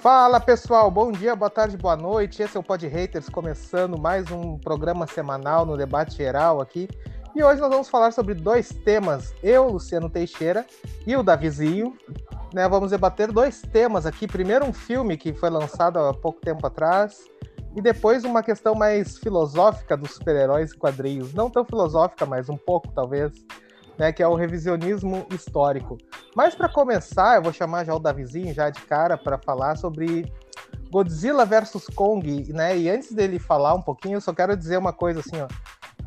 [0.00, 2.42] Fala pessoal, bom dia, boa tarde, boa noite.
[2.42, 6.88] Esse é o Pod Haters começando mais um programa semanal no debate geral aqui.
[7.36, 9.34] E hoje nós vamos falar sobre dois temas.
[9.42, 10.64] Eu, Luciano Teixeira,
[11.06, 11.94] e o Davizinho.
[12.54, 14.26] Né, vamos debater dois temas aqui.
[14.26, 17.22] Primeiro, um filme que foi lançado há pouco tempo atrás.
[17.76, 21.34] E depois, uma questão mais filosófica dos super-heróis e quadrinhos.
[21.34, 23.32] Não tão filosófica, mas um pouco, talvez.
[24.00, 25.98] Né, que é o revisionismo histórico.
[26.34, 30.24] Mas para começar, eu vou chamar já o Davizinho já de cara para falar sobre
[30.90, 32.78] Godzilla versus Kong, né?
[32.78, 35.48] E antes dele falar um pouquinho, eu só quero dizer uma coisa assim, ó.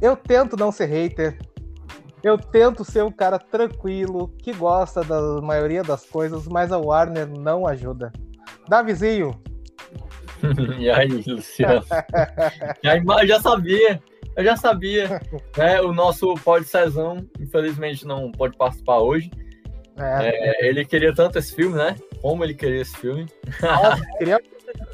[0.02, 1.38] Eu tento não ser hater.
[2.24, 7.28] Eu tento ser um cara tranquilo, que gosta da maioria das coisas, mas a Warner
[7.28, 8.12] não ajuda.
[8.68, 9.40] Davizinho.
[10.80, 11.86] e aí, Luciano?
[13.22, 14.02] eu já sabia.
[14.36, 15.22] Eu já sabia.
[15.58, 15.82] Né?
[15.82, 19.32] O nosso Pod Cezão, infelizmente, não pode participar hoje.
[19.98, 20.30] É.
[20.30, 21.95] É, ele queria tanto esse filme, né?
[22.22, 23.28] Como ele queria esse filme.
[23.61, 24.39] Nossa, ele, queria,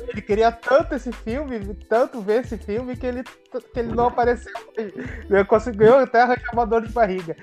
[0.10, 4.52] ele queria tanto esse filme, tanto ver esse filme, que ele, que ele não apareceu.
[4.78, 7.36] Ele conseguiu até arranjar uma dor de barriga.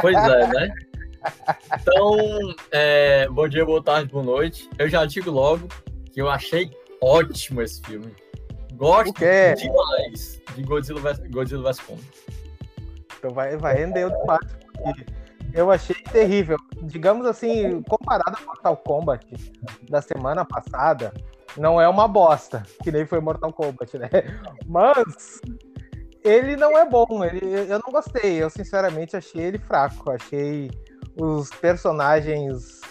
[0.00, 0.74] Pois é, né?
[1.80, 2.18] Então,
[2.70, 4.68] é, bom dia, boa tarde, boa noite.
[4.78, 5.68] Eu já digo logo
[6.12, 8.14] que eu achei ótimo esse filme.
[8.84, 12.02] Gosto demais de Godzilla vs, Godzilla vs Kong.
[13.18, 14.56] Então vai, vai render o debate.
[15.54, 16.58] Eu achei terrível.
[16.82, 19.26] Digamos assim, comparado ao Mortal Kombat
[19.88, 21.14] da semana passada,
[21.56, 24.10] não é uma bosta, que nem foi Mortal Kombat, né?
[24.66, 25.40] Mas
[26.22, 27.24] ele não é bom.
[27.24, 27.40] Ele,
[27.72, 28.42] eu não gostei.
[28.42, 30.10] Eu sinceramente achei ele fraco.
[30.10, 30.70] Achei
[31.16, 32.82] os personagens.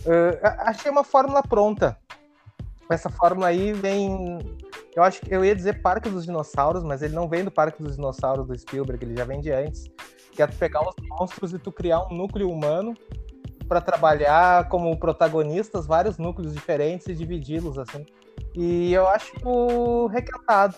[0.00, 1.96] Uh, achei uma fórmula pronta.
[2.90, 4.38] Essa fórmula aí vem.
[4.98, 7.80] Eu acho que eu ia dizer Parque dos Dinossauros, mas ele não vem do Parque
[7.80, 9.88] dos Dinossauros do Spielberg, ele já vem de antes
[10.32, 12.94] que é tu pegar os monstros e tu criar um núcleo humano
[13.68, 18.06] para trabalhar como protagonistas vários núcleos diferentes e dividi-los assim.
[18.54, 20.76] E eu acho requentado.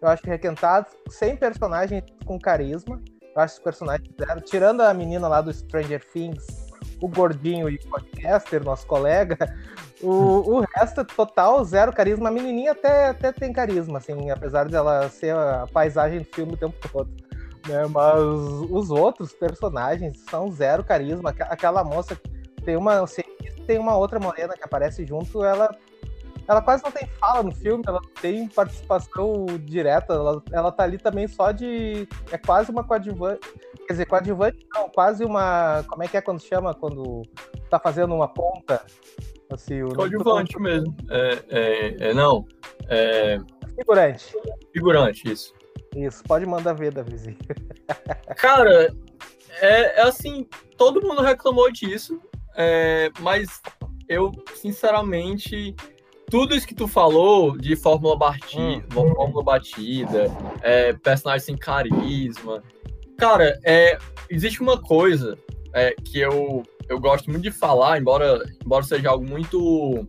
[0.00, 3.02] Eu acho requentado, sem personagem com carisma.
[3.34, 4.40] Eu acho os personagens zero.
[4.40, 6.46] Tirando a menina lá do Stranger Things,
[7.02, 9.36] o gordinho e o podcaster, nosso colega,
[10.02, 12.28] o, o resto é total zero carisma.
[12.28, 16.54] A menininha até, até tem carisma, assim, apesar de ela ser a paisagem do filme
[16.54, 17.10] o tempo todo
[17.68, 17.86] né?
[17.88, 18.20] Mas
[18.70, 21.30] os outros personagens são zero carisma.
[21.30, 22.18] Aquela moça
[22.64, 23.04] tem uma
[23.66, 25.76] tem uma outra morena que aparece junto, ela
[26.48, 30.98] ela quase não tem fala no filme, ela tem participação direta, ela, ela tá ali
[30.98, 32.08] também só de.
[32.32, 33.40] É quase uma coadjuvante.
[33.86, 35.84] Quer dizer, coadjuvante não, quase uma.
[35.88, 36.74] Como é que é quando chama?
[36.74, 37.22] Quando
[37.70, 38.84] tá fazendo uma ponta?
[39.52, 40.94] Assim, o coadjuvante mesmo.
[41.10, 42.46] É, é, é, não.
[42.88, 43.38] É...
[43.76, 44.34] Figurante.
[44.72, 45.54] Figurante, isso.
[45.94, 47.36] Isso, pode mandar ver, Davizinho.
[48.36, 48.94] Cara,
[49.60, 50.46] é, é, assim,
[50.76, 52.20] todo mundo reclamou disso,
[52.56, 53.60] é, mas
[54.08, 55.74] eu, sinceramente,
[56.30, 59.14] tudo isso que tu falou de fórmula batida, hum.
[59.14, 60.30] fórmula batida,
[60.62, 62.62] é, personagem sem carisma,
[63.18, 63.98] cara, é,
[64.30, 65.38] existe uma coisa
[65.74, 70.06] é, que eu, eu gosto muito de falar, embora, embora seja algo muito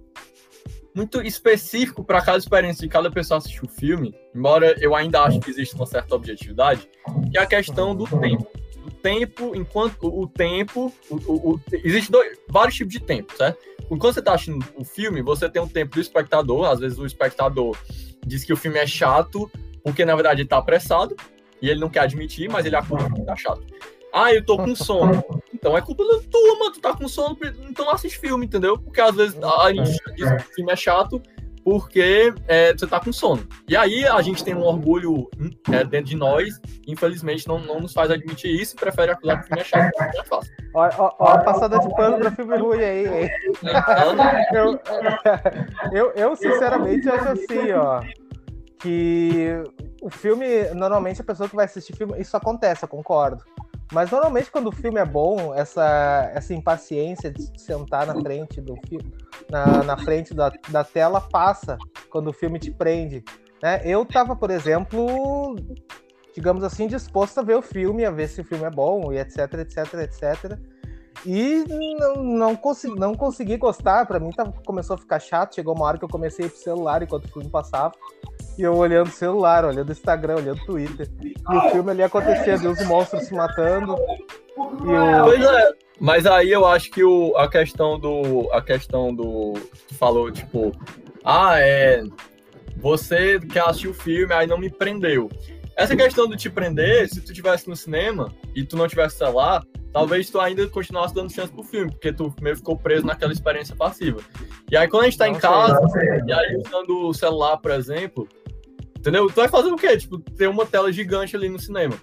[0.95, 5.39] muito específico para cada experiência de cada pessoa assistir o filme, embora eu ainda acho
[5.39, 6.87] que existe uma certa objetividade,
[7.31, 8.47] que é a questão do tempo.
[8.85, 13.57] O tempo, enquanto o, tempo, o, o, o existe dois, vários tipos de tempo, certo?
[13.89, 17.05] Enquanto você está assistindo o filme, você tem um tempo do espectador, às vezes o
[17.05, 17.75] espectador
[18.25, 19.49] diz que o filme é chato,
[19.83, 21.15] porque na verdade ele está apressado,
[21.59, 23.63] e ele não quer admitir, mas ele acusa que tá chato.
[24.13, 25.23] Ah, eu tô com sono.
[25.63, 26.71] Então é culpa da tua, mano.
[26.73, 27.37] Tu tá com sono,
[27.69, 28.77] então assiste filme, entendeu?
[28.77, 31.21] Porque às vezes a gente diz que o filme é chato
[31.63, 33.47] porque é, você tá com sono.
[33.65, 35.29] E aí a gente tem um orgulho
[35.71, 39.45] é, dentro de nós, infelizmente não, não nos faz admitir isso e prefere acusar que
[39.45, 39.91] o filme é chato.
[39.97, 40.53] Não é fácil.
[41.21, 43.07] A passada de pano pra filme ruim aí.
[43.07, 43.29] aí.
[44.53, 44.81] Eu,
[45.93, 48.01] eu, eu, sinceramente, acho assim, ó.
[48.79, 49.63] Que
[50.01, 53.41] o filme, normalmente a pessoa que vai assistir filme, isso acontece, eu concordo.
[53.91, 58.75] Mas normalmente quando o filme é bom, essa, essa impaciência de sentar na frente do
[58.87, 59.13] filme,
[59.49, 61.77] na, na frente da, da tela passa
[62.09, 63.23] quando o filme te prende.
[63.61, 63.81] Né?
[63.85, 65.55] Eu tava, por exemplo,
[66.33, 69.17] digamos assim, disposto a ver o filme, a ver se o filme é bom e
[69.17, 70.59] etc, etc, etc.
[71.25, 71.63] E
[71.97, 75.55] não, não, consegui, não consegui gostar, para mim tava, começou a ficar chato.
[75.55, 77.93] Chegou uma hora que eu comecei pro celular enquanto o filme passava.
[78.57, 81.09] E eu olhando o celular, olhando o Instagram, olhando o Twitter.
[81.21, 83.95] E o filme ali acontecia, os monstros se matando.
[84.55, 88.49] Pois é, mas aí eu acho que o, a questão do.
[88.51, 89.53] A questão do.
[89.87, 90.71] Tu falou, tipo,
[91.23, 92.03] ah, é.
[92.77, 95.29] Você quer assistir o filme, aí não me prendeu.
[95.75, 99.63] Essa questão de te prender, se tu tivesse no cinema e tu não tivesse celular,
[99.93, 103.75] talvez tu ainda continuasse dando chance pro filme, porque tu meio ficou preso naquela experiência
[103.75, 104.19] passiva.
[104.69, 107.57] E aí quando a gente tá não em casa, sei, e aí usando o celular,
[107.57, 108.27] por exemplo,
[108.97, 109.27] entendeu?
[109.27, 109.95] Tu vai fazer o quê?
[109.95, 111.93] Tipo, ter uma tela gigante ali no cinema.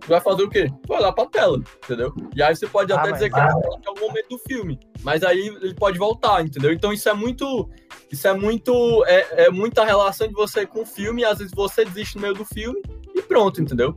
[0.00, 0.68] Tu vai fazer o quê?
[0.86, 2.14] Vai olhar pra tela, entendeu?
[2.34, 5.48] E aí você pode ah, até dizer que é algum momento do filme, mas aí
[5.60, 6.72] ele pode voltar, entendeu?
[6.72, 7.68] Então isso é muito.
[8.10, 9.04] Isso é muito.
[9.06, 12.22] É, é muita relação de você com o filme, e às vezes você desiste no
[12.22, 12.80] meio do filme
[13.14, 13.96] e pronto, entendeu?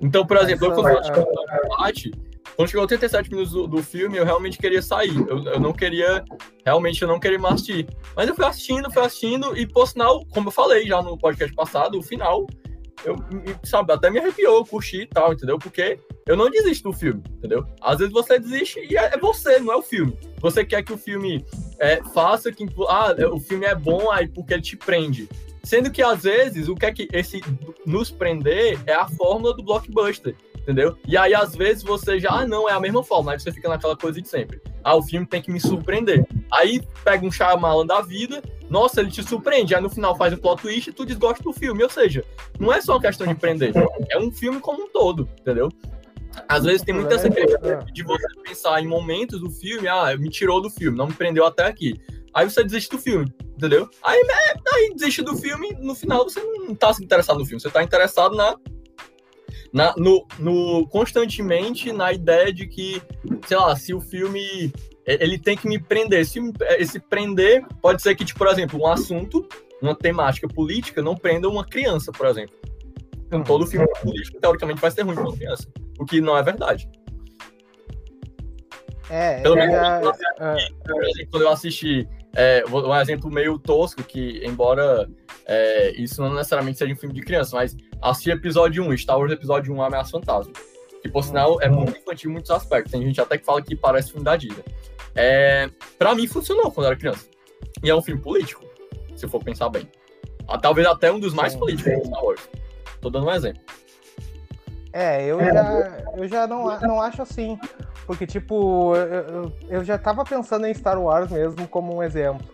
[0.00, 2.10] Então, por exemplo, eu quando parte,
[2.56, 5.16] quando chegou 87 minutos do, do, filme, eu realmente queria sair.
[5.28, 6.24] Eu, eu, não queria,
[6.64, 7.86] realmente, eu não queria mais assistir.
[8.14, 11.54] Mas eu fui assistindo, fui assistindo, e por sinal, como eu falei já no podcast
[11.54, 12.46] passado, o final
[13.04, 13.16] eu,
[13.62, 15.58] sabe, até me arrepiou, curti e tal, entendeu?
[15.58, 17.64] Porque eu não desisto do filme, entendeu?
[17.80, 20.16] Às vezes você desiste e é, é você, não é o filme.
[20.40, 21.44] Você quer que o filme
[21.78, 22.66] é, faça que.
[22.88, 25.28] Ah, o filme é bom aí porque ele te prende.
[25.66, 27.40] Sendo que às vezes o que é que esse
[27.84, 30.96] nos prender é a fórmula do blockbuster entendeu?
[31.06, 33.68] E aí, às vezes, você já, ah, não, é a mesma forma, aí você fica
[33.68, 34.60] naquela coisa de sempre.
[34.82, 36.26] Ah, o filme tem que me surpreender.
[36.52, 40.38] Aí pega um Shyamalan da vida, nossa, ele te surpreende, aí no final faz um
[40.38, 41.84] plot twist e tu desgosta do filme.
[41.84, 42.24] Ou seja,
[42.58, 43.72] não é só uma questão de prender,
[44.10, 45.68] é um filme como um todo, entendeu?
[46.48, 50.28] Às vezes tem muita essa questão de você pensar em momentos do filme, ah, me
[50.28, 51.94] tirou do filme, não me prendeu até aqui.
[52.36, 53.88] Aí você desiste do filme, entendeu?
[54.04, 54.22] Aí,
[54.74, 58.36] aí desiste do filme, no final você não tá interessado no filme, você tá interessado
[58.36, 58.54] na
[59.72, 63.02] na, no, no, constantemente na ideia de que,
[63.46, 64.70] sei lá, se o filme
[65.06, 66.26] ele tem que me prender.
[66.26, 66.38] Se
[66.78, 69.48] esse prender pode ser que, tipo, por exemplo, um assunto,
[69.80, 72.54] uma temática política não prenda uma criança, por exemplo.
[73.26, 75.66] Então, todo filme político, teoricamente, vai ser ruim para uma criança.
[75.98, 76.88] O que não é verdade.
[79.08, 80.00] É, Pelo menos já...
[81.30, 85.08] quando eu assisti, é, um exemplo meio tosco, que embora
[85.46, 89.32] é, isso não necessariamente seja um filme de criança, mas assisti episódio 1, Star Wars
[89.32, 90.52] episódio 1, Ameaça Fantasma.
[91.00, 92.92] Que, por sinal, é muito infantil em muitos aspectos.
[92.92, 94.62] Tem gente até que fala que parece filme da Disney.
[95.14, 97.26] É, pra mim, funcionou quando eu era criança.
[97.82, 98.62] E é um filme político,
[99.14, 99.88] se for pensar bem.
[100.46, 102.04] Ah, talvez até um dos mais sim, políticos sim.
[102.04, 102.48] Star Wars.
[103.00, 103.62] Tô dando um exemplo.
[104.92, 107.58] É, eu já, eu já não, não acho assim.
[108.06, 112.46] Porque, tipo, eu, eu já tava pensando em Star Wars mesmo como um exemplo.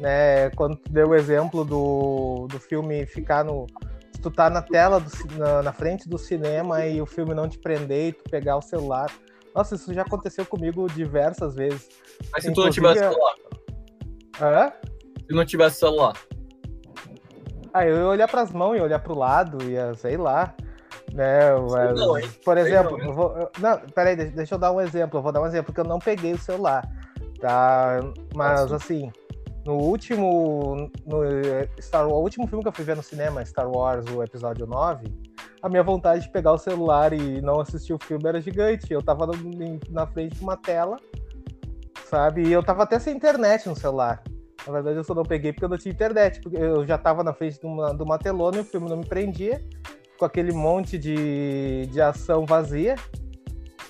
[0.00, 0.50] Né?
[0.50, 3.66] Quando tu deu o exemplo do, do filme ficar no,
[4.24, 7.58] tu tá na tela, do, na, na, frente do cinema e o filme não te
[7.58, 9.12] prender e tu pegar o celular.
[9.54, 11.88] Nossa, isso já aconteceu comigo diversas vezes.
[12.32, 13.34] Mas se tu não tivesse celular?
[14.40, 14.72] Hã?
[15.26, 16.14] Se não tivesse celular?
[17.72, 20.54] Ah, eu ia olhar pras mãos, ia olhar pro lado, ia, sei lá.
[21.14, 22.14] Né, mas, não,
[22.44, 25.18] por exemplo, não, eu vou, não, peraí, deixa, deixa eu dar um exemplo.
[25.18, 26.82] Eu vou dar um exemplo, porque eu não peguei o celular.
[27.40, 28.00] Tá?
[28.34, 29.12] Mas assim
[29.64, 30.90] no último.
[31.06, 31.22] No
[31.80, 34.66] Star Wars, o último filme que eu fui ver no cinema, Star Wars, o episódio
[34.66, 35.06] 9,
[35.62, 38.92] a minha vontade de pegar o celular e não assistir o filme era gigante.
[38.92, 39.26] Eu tava
[39.90, 40.96] na frente de uma tela,
[42.04, 42.46] sabe?
[42.46, 44.22] E eu tava até sem internet no celular.
[44.66, 47.22] Na verdade, eu só não peguei porque eu não tinha internet, porque eu já tava
[47.22, 49.62] na frente de uma, de uma telona e o filme não me prendia,
[50.24, 52.96] com aquele monte de, de ação vazia.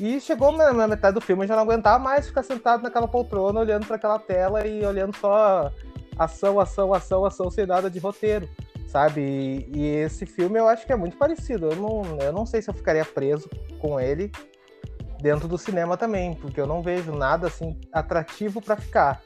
[0.00, 3.60] E chegou na metade do filme, eu já não aguentava mais ficar sentado naquela poltrona,
[3.60, 5.70] olhando para aquela tela e olhando só
[6.18, 8.48] ação, ação, ação, ação, sem nada de roteiro,
[8.88, 9.20] sabe?
[9.20, 11.66] E, e, esse filme eu acho que é muito parecido.
[11.70, 13.48] Eu não, eu não sei se eu ficaria preso
[13.78, 14.32] com ele
[15.20, 19.22] dentro do cinema também, porque eu não vejo nada assim atrativo para ficar.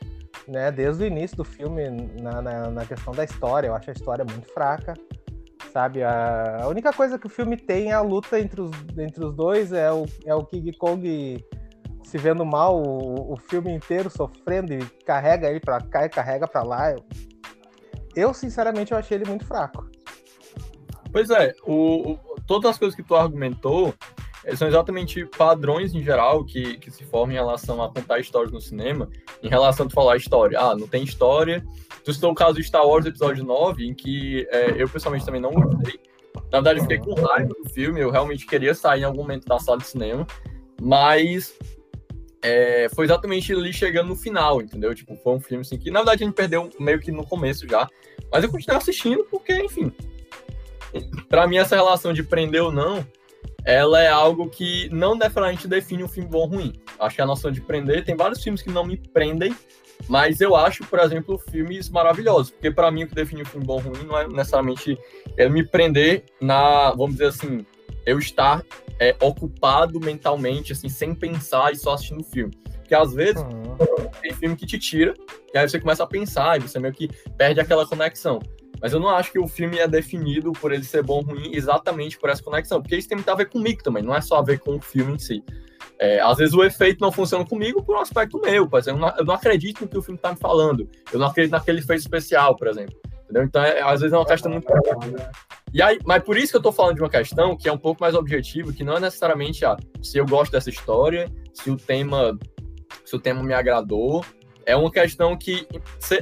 [0.47, 1.91] Né, desde o início do filme,
[2.23, 4.95] na, na, na questão da história, eu acho a história muito fraca
[5.73, 6.03] sabe?
[6.03, 9.35] A, a, única coisa que o filme tem é a luta entre os, entre os
[9.35, 11.45] dois, é o, é o King Kong
[12.05, 16.47] se vendo mal o, o filme inteiro sofrendo e carrega ele para cá e carrega
[16.49, 16.95] para lá.
[18.17, 19.87] Eu, sinceramente, eu achei ele muito fraco.
[21.13, 23.95] Pois é, o, o, todas as coisas que tu argumentou
[24.57, 28.61] são exatamente padrões em geral que, que se formam em relação a contar histórias no
[28.61, 29.09] cinema,
[29.43, 30.59] em relação a tu falar história.
[30.59, 31.65] Ah, não tem história,
[32.09, 35.43] Tu citou o caso de Star Wars Episódio 9, em que é, eu pessoalmente também
[35.43, 36.01] não gostei.
[36.51, 39.45] Na verdade, eu fiquei com raiva do filme, eu realmente queria sair em algum momento
[39.45, 40.27] da sala de cinema,
[40.81, 41.55] mas
[42.41, 44.95] é, foi exatamente ali chegando no final, entendeu?
[44.95, 47.69] Tipo, foi um filme assim que, na verdade, a gente perdeu meio que no começo
[47.69, 47.87] já,
[48.33, 49.93] mas eu continuei assistindo porque, enfim,
[51.29, 53.07] para mim essa relação de prender ou não,
[53.69, 56.73] ela é algo que não necessariamente define um filme bom ou ruim.
[56.99, 59.55] Acho que a noção de prender, tem vários filmes que não me prendem,
[60.09, 63.67] mas eu acho, por exemplo, filmes maravilhosos, porque para mim o que define um filme
[63.67, 64.99] bom ou ruim não é necessariamente
[65.37, 67.67] ele me prender na, vamos dizer assim,
[68.07, 68.65] eu estar
[68.99, 72.55] é, ocupado mentalmente, assim, sem pensar e só assistindo o filme.
[72.73, 73.77] Porque às vezes uhum.
[74.23, 75.13] tem filme que te tira,
[75.53, 77.07] e aí você começa a pensar, e você meio que
[77.37, 78.41] perde aquela conexão.
[78.81, 81.51] Mas eu não acho que o filme é definido por ele ser bom ou ruim
[81.55, 84.37] exatamente por essa conexão, porque isso tem muito a ver comigo também, não é só
[84.37, 85.43] a ver com o filme em si.
[85.99, 89.07] É, às vezes o efeito não funciona comigo por um aspecto meu, por exemplo, eu
[89.09, 91.81] não, eu não acredito no que o filme está me falando, eu não acredito naquele
[91.81, 92.97] efeito especial, por exemplo.
[93.29, 93.45] Entendeu?
[93.45, 94.67] Então, é, às vezes é uma questão muito.
[95.73, 97.77] E aí, mas por isso que eu estou falando de uma questão que é um
[97.77, 101.77] pouco mais objetiva, que não é necessariamente ah, se eu gosto dessa história, se o
[101.77, 102.39] tema,
[103.05, 104.25] se o tema me agradou.
[104.69, 105.67] É uma questão que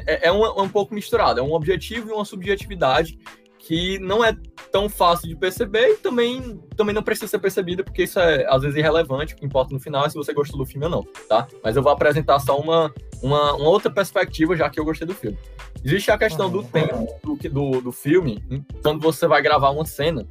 [0.07, 3.19] é, é um, um pouco misturado, é um objetivo e uma subjetividade
[3.59, 4.33] que não é
[4.71, 8.63] tão fácil de perceber e também, também não precisa ser percebida, porque isso é às
[8.63, 11.03] vezes irrelevante, o que importa no final é se você gostou do filme ou não,
[11.29, 11.49] tá?
[11.65, 15.15] Mas eu vou apresentar só uma, uma, uma outra perspectiva, já que eu gostei do
[15.15, 15.37] filme.
[15.85, 18.41] Existe a questão do tempo do, do, do filme,
[18.81, 20.25] quando você vai gravar uma cena,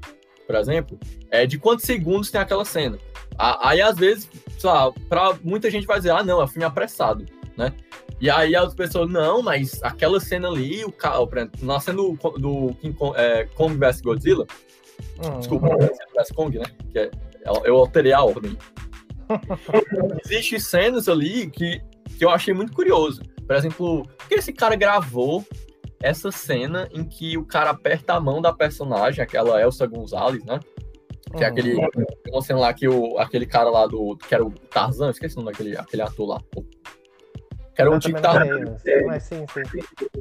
[0.48, 0.98] por exemplo,
[1.30, 2.98] é de quantos segundos tem aquela cena.
[3.38, 6.64] Aí, às vezes, sei lá, pra muita gente vai dizer, ah, não, é um filme
[6.64, 7.26] apressado,
[7.58, 7.74] né?
[8.20, 11.30] E aí as pessoas, não, mas aquela cena ali, o carro,
[11.62, 14.46] na cena do, do King Kong, é, Kong vs Godzilla,
[15.24, 15.40] hum.
[15.40, 16.66] desculpa, vs Kong, né?
[16.92, 17.12] Que é,
[17.64, 18.58] eu alterei a ordem.
[20.26, 21.82] Existem cenas ali que,
[22.18, 23.22] que eu achei muito curioso.
[23.46, 25.46] Por exemplo, que esse cara gravou
[26.02, 30.60] essa cena em que o cara aperta a mão da personagem, aquela Elsa Gonzalez, né?
[31.36, 31.76] Que é aquele.
[31.76, 31.90] Uhum.
[32.32, 34.16] Uma cena lá que o, aquele cara lá do.
[34.18, 36.42] Que era o Tarzan, esqueci o nome daquele aquele ator lá.
[37.76, 38.18] Que era um tipo
[39.06, 39.80] Mas sim, sim.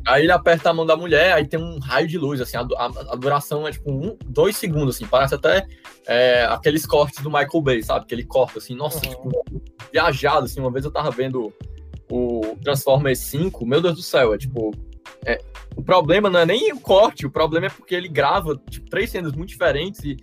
[0.09, 2.63] Aí ele aperta a mão da mulher, aí tem um raio de luz, assim, a,
[2.63, 5.65] a, a duração é tipo um, dois segundos, assim, parece até
[6.07, 8.07] é, aqueles cortes do Michael Bay, sabe?
[8.07, 9.31] Que ele corta, assim, nossa, uhum.
[9.31, 11.53] tipo, viajado, assim, uma vez eu tava vendo
[12.11, 14.73] o Transformers 5, meu Deus do céu, é tipo.
[15.25, 15.39] É,
[15.77, 19.11] o problema não é nem o corte, o problema é porque ele grava tipo, três
[19.11, 20.17] cenas muito diferentes e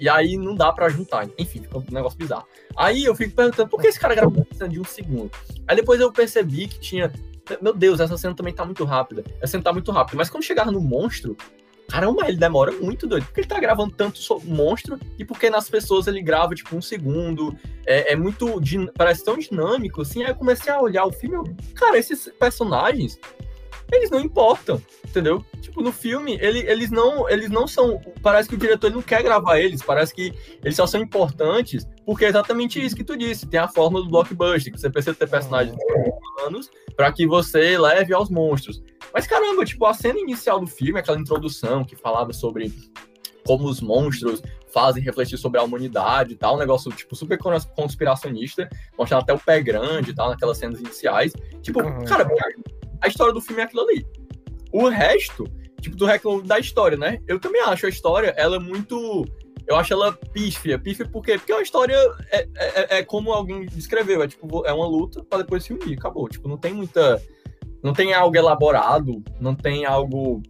[0.00, 1.28] e aí não dá para juntar.
[1.38, 2.46] Enfim, fica um negócio bizarro.
[2.74, 5.30] Aí eu fico perguntando, por que esse cara gravou uma cena de um segundo?
[5.68, 7.12] Aí depois eu percebi que tinha.
[7.60, 9.22] Meu Deus, essa cena também tá muito rápida.
[9.42, 10.16] Essa cena tá muito rápida.
[10.16, 11.36] Mas quando chegava no monstro,
[11.86, 13.26] caramba, ele demora muito doido.
[13.26, 17.54] Porque ele tá gravando tanto monstro e porque nas pessoas ele grava, tipo, um segundo.
[17.84, 18.58] É, é muito.
[18.96, 20.22] Parece tão dinâmico, assim.
[20.22, 21.36] Aí eu comecei a olhar o filme.
[21.36, 23.18] Eu, cara, esses personagens
[23.92, 25.44] eles não importam, entendeu?
[25.60, 28.00] Tipo, no filme, ele, eles, não, eles não são.
[28.22, 30.32] Parece que o diretor não quer gravar eles, parece que
[30.62, 33.46] eles só são importantes, porque é exatamente isso que tu disse.
[33.46, 35.76] Tem a fórmula do blockbuster, que você precisa ter personagens
[36.38, 38.82] humanos para que você leve aos monstros.
[39.12, 42.72] Mas caramba, tipo, a cena inicial do filme, aquela introdução que falava sobre
[43.44, 44.42] como os monstros
[44.72, 47.38] fazem refletir sobre a humanidade e tal, um negócio, tipo, super
[47.74, 51.32] conspiracionista, mostrando até o pé grande e tal, naquelas cenas iniciais.
[51.62, 52.04] Tipo, uhum.
[52.04, 52.28] cara,
[53.00, 54.06] a história do filme é aquilo ali.
[54.72, 55.44] O resto,
[55.80, 57.20] tipo, tu reclama da história, né?
[57.26, 59.24] Eu também acho a história, ela é muito.
[59.66, 60.78] Eu acho ela pífia.
[60.78, 61.38] Pífia por quê?
[61.38, 61.96] Porque a história
[62.30, 65.98] é, é, é como alguém descreveu, é tipo, é uma luta para depois se unir,
[65.98, 66.28] acabou.
[66.28, 67.22] Tipo, não tem muita.
[67.82, 70.42] Não tem algo elaborado, não tem algo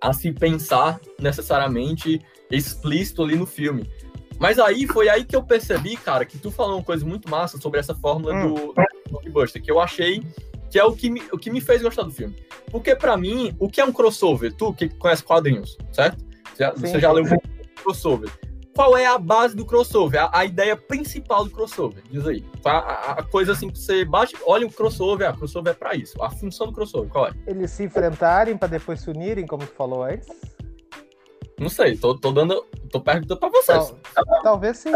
[0.00, 2.20] a se pensar necessariamente
[2.50, 3.88] explícito ali no filme.
[4.38, 7.58] Mas aí foi aí que eu percebi, cara, que tu falou uma coisa muito massa
[7.58, 8.54] sobre essa fórmula hum.
[8.54, 8.74] do
[9.10, 10.22] blockbuster, que eu achei
[10.70, 12.36] que é o que me, o que me fez gostar do filme.
[12.70, 14.52] Porque, para mim, o que é um crossover?
[14.54, 16.24] Tu que conhece quadrinhos, certo?
[16.54, 18.30] Você, sim, você já leu um crossover.
[18.74, 20.22] Qual é a base do crossover?
[20.22, 22.02] A, a, ideia principal do crossover?
[22.08, 22.44] Diz aí.
[22.64, 25.94] A, a, a coisa assim que você bate, olha o crossover, a crossover é pra
[25.94, 26.22] isso.
[26.22, 27.32] A função do crossover, qual é?
[27.46, 30.28] Eles se enfrentarem para depois se unirem, como tu falou antes?
[31.58, 32.64] Não sei, tô, tô dando.
[32.90, 33.94] tô perguntando pra vocês.
[34.14, 34.92] Tal, talvez sim,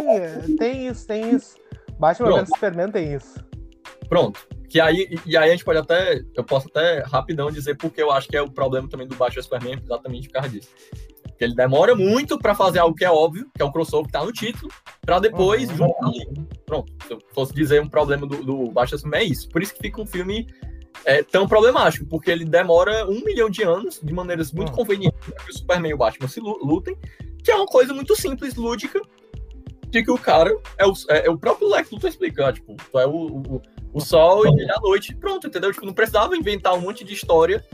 [0.56, 1.56] tem isso, tem isso.
[1.98, 3.44] Batman vs Superman tem isso.
[4.08, 4.46] Pronto.
[4.74, 8.10] Que aí, e aí a gente pode até, eu posso até rapidão dizer porque eu
[8.10, 10.68] acho que é o problema também do Batman Superman, exatamente por causa disso.
[11.22, 14.12] Porque ele demora muito para fazer algo que é óbvio, que é o crossover que
[14.12, 15.76] tá no título, para depois uhum.
[15.76, 16.26] juntar ali.
[16.66, 16.92] Pronto.
[17.06, 19.48] Se eu fosse dizer um problema do, do Batman Superman, é isso.
[19.48, 20.48] Por isso que fica um filme
[21.04, 24.74] é, tão problemático, porque ele demora um milhão de anos, de maneiras muito uhum.
[24.78, 26.96] convenientes, para que o Superman e o Batman se lutem,
[27.44, 29.00] que é uma coisa muito simples, lúdica,
[29.88, 32.98] de que o cara é o, é, é o próprio Lex Luthor explicar, tipo, tu
[32.98, 33.62] é o, o,
[33.94, 35.72] o sol e a noite, pronto, entendeu?
[35.72, 37.64] Tipo, não precisava inventar um monte de história,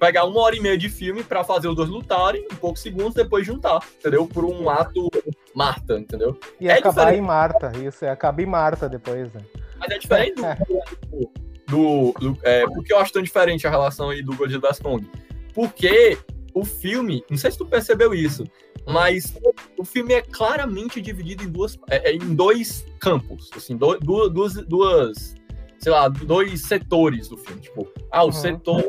[0.00, 3.14] pegar uma hora e meia de filme para fazer os dois lutarem, um poucos segundos,
[3.14, 4.26] depois juntar, entendeu?
[4.26, 5.08] Por um ato
[5.54, 6.38] Marta, entendeu?
[6.60, 7.18] E é acabar diferente.
[7.18, 9.42] em Marta, isso, é acaba em Marta depois, né?
[9.78, 11.30] Mas é diferente do.
[11.68, 14.78] do, do é, por que eu acho tão diferente a relação aí do Godzilla vs
[14.80, 15.10] Kong?
[15.54, 16.18] Porque
[16.54, 18.44] o filme, não sei se tu percebeu isso,
[18.86, 19.34] mas
[19.76, 24.54] o filme é claramente dividido em duas, é, é em dois campos, assim, do, duas,
[24.64, 25.34] duas,
[25.78, 28.32] sei lá, dois setores do filme, tipo, ah, o uhum.
[28.32, 28.84] setor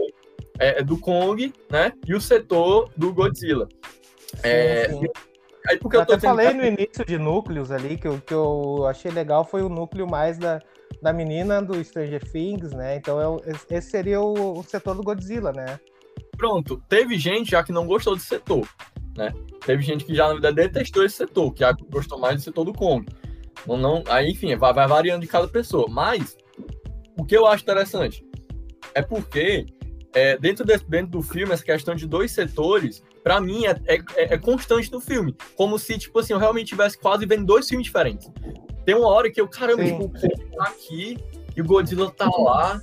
[0.60, 3.68] é, é, do Kong, né, e o setor do Godzilla.
[4.44, 5.08] É, sim, sim.
[5.70, 9.12] Aí porque eu, eu falei no início de núcleos ali que o que eu achei
[9.12, 10.62] legal foi o núcleo mais da,
[11.02, 12.96] da menina do Stranger Things, né?
[12.96, 15.78] Então eu, esse seria o, o setor do Godzilla, né?
[16.38, 18.68] Pronto, teve gente já que não gostou desse setor,
[19.18, 19.34] né?
[19.66, 22.74] Teve gente que já, na verdade, detestou esse setor, que gostou mais do setor do
[22.74, 23.06] Kong.
[23.66, 25.88] Ou não, aí, enfim, vai, vai variando de cada pessoa.
[25.90, 26.38] Mas,
[27.18, 28.24] o que eu acho interessante
[28.94, 29.66] é porque,
[30.14, 34.02] é, dentro, de, dentro do filme, essa questão de dois setores, para mim, é, é,
[34.16, 35.36] é, constante no filme.
[35.56, 38.32] Como se, tipo assim, eu realmente tivesse quase vendo dois filmes diferentes.
[38.86, 41.18] Tem uma hora que eu, caramba, sim, tipo, o Kong tá aqui
[41.56, 42.80] e o Godzilla tá lá.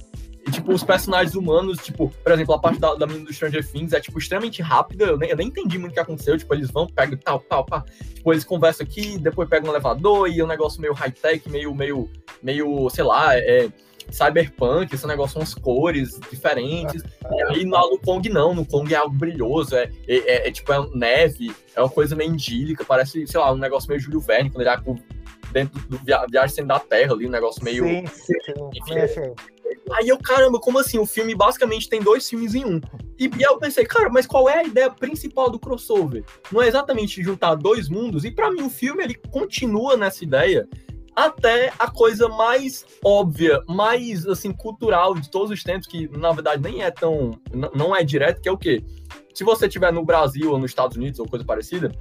[0.46, 3.66] E, tipo, os personagens humanos, tipo, por exemplo, a parte da, da menina do Stranger
[3.66, 5.06] Things é, tipo, extremamente rápida.
[5.06, 6.36] Eu nem, eu nem entendi muito o que aconteceu.
[6.36, 7.82] Tipo, eles vão, pegam tal, tal, pá.
[8.14, 11.74] Tipo, eles conversam aqui, depois pegam um elevador e é um negócio meio high-tech, meio,
[11.74, 12.10] meio,
[12.42, 13.70] meio, sei lá, é,
[14.10, 17.02] cyberpunk, esse negócio, umas cores diferentes.
[17.02, 20.50] E aí no, no Kong não, no Kong é algo brilhoso, é, é, é, é
[20.50, 24.20] tipo, é neve, é uma coisa meio indílica, parece, sei lá, um negócio meio Júlio
[24.20, 24.76] Verne, quando ele é
[25.52, 27.84] dentro do via Viagem da Terra ali, um negócio meio.
[27.84, 29.34] Sim, sim, sim.
[29.92, 30.98] Aí eu, caramba, como assim?
[30.98, 32.80] O filme basicamente tem dois filmes em um.
[33.18, 36.24] E, e aí eu pensei, cara, mas qual é a ideia principal do crossover?
[36.50, 38.24] Não é exatamente juntar dois mundos?
[38.24, 40.68] E para mim o filme ele continua nessa ideia
[41.14, 46.62] até a coisa mais óbvia, mais assim cultural de todos os tempos, que na verdade
[46.62, 47.38] nem é tão,
[47.74, 48.82] não é direto, que é o quê?
[49.32, 51.92] Se você estiver no Brasil ou nos Estados Unidos ou coisa parecida,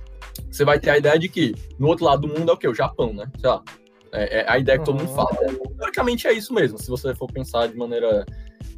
[0.51, 2.67] você vai ter a ideia de que no outro lado do mundo é o quê?
[2.67, 3.29] O Japão, né?
[3.39, 3.63] Sei lá.
[4.11, 5.35] É, é a ideia que todo mundo fala.
[5.77, 8.25] Praticamente é isso mesmo, se você for pensar de maneira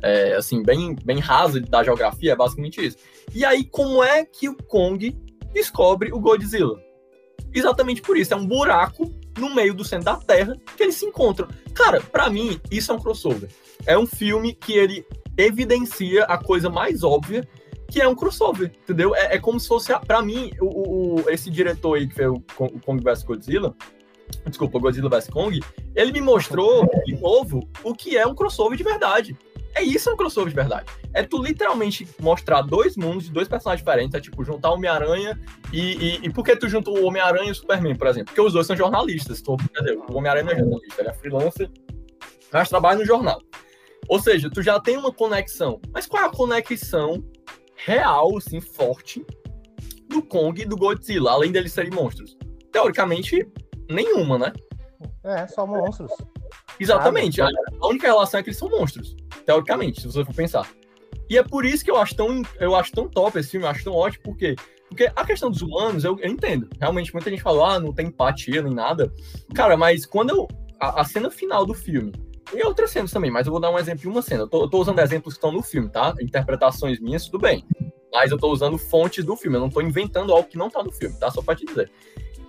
[0.02, 2.98] é, assim, bem, bem rasa da geografia, é basicamente isso.
[3.34, 5.18] E aí, como é que o Kong
[5.54, 6.80] descobre o Godzilla?
[7.54, 11.06] Exatamente por isso, é um buraco no meio do centro da Terra que eles se
[11.06, 11.48] encontram.
[11.74, 13.50] Cara, para mim, isso é um crossover.
[13.86, 15.06] É um filme que ele
[15.38, 17.48] evidencia a coisa mais óbvia
[17.88, 19.16] que é um crossover, entendeu?
[19.16, 22.40] É, é como se fosse, para mim, o, o, esse diretor aí que fez o,
[22.40, 23.76] Kong vs Godzilla,
[24.48, 25.60] desculpa, Godzilla vs Kong,
[25.96, 29.38] ele me mostrou de novo o que é um crossover de verdade.
[29.76, 30.86] É isso, é um crossover de verdade.
[31.14, 34.16] É tu literalmente mostrar dois mundos de dois personagens diferentes.
[34.16, 35.38] É tipo, juntar o Homem-Aranha
[35.72, 36.30] e, e, e.
[36.32, 38.28] por que tu juntou o Homem-Aranha e o Superman, por exemplo?
[38.28, 39.42] Porque os dois são jornalistas.
[39.42, 41.70] Tô, quer dizer, o Homem-Aranha não é jornalista, ele é freelancer,
[42.54, 43.42] mas trabalha no jornal.
[44.08, 45.82] Ou seja, tu já tem uma conexão.
[45.92, 47.22] Mas qual é a conexão
[47.76, 49.26] real, assim, forte
[50.08, 52.38] do Kong e do Godzilla, além deles serem monstros?
[52.72, 53.46] Teoricamente,
[53.90, 54.54] nenhuma, né?
[55.24, 56.12] É, só monstros.
[56.80, 57.42] Exatamente.
[57.42, 57.50] A,
[57.82, 60.70] a única relação é que eles são monstros, teoricamente, se você for pensar.
[61.30, 63.70] E é por isso que eu acho tão, eu acho tão top esse filme, eu
[63.70, 64.56] acho tão ótimo, porque
[64.90, 66.70] porque a questão dos humanos, eu, eu, entendo.
[66.80, 69.12] Realmente, muita gente falou, ah, não tem empatia nem nada.
[69.54, 70.48] Cara, mas quando eu.
[70.80, 72.12] A, a, cena final do filme,
[72.54, 74.44] e outras cenas também, mas eu vou dar um exemplo de uma cena.
[74.44, 76.14] Eu tô, eu tô usando exemplos que estão no filme, tá?
[76.20, 77.66] Interpretações minhas, tudo bem.
[78.12, 80.84] Mas eu tô usando fontes do filme, eu não tô inventando algo que não tá
[80.84, 81.32] no filme, tá?
[81.32, 81.90] Só pra te dizer.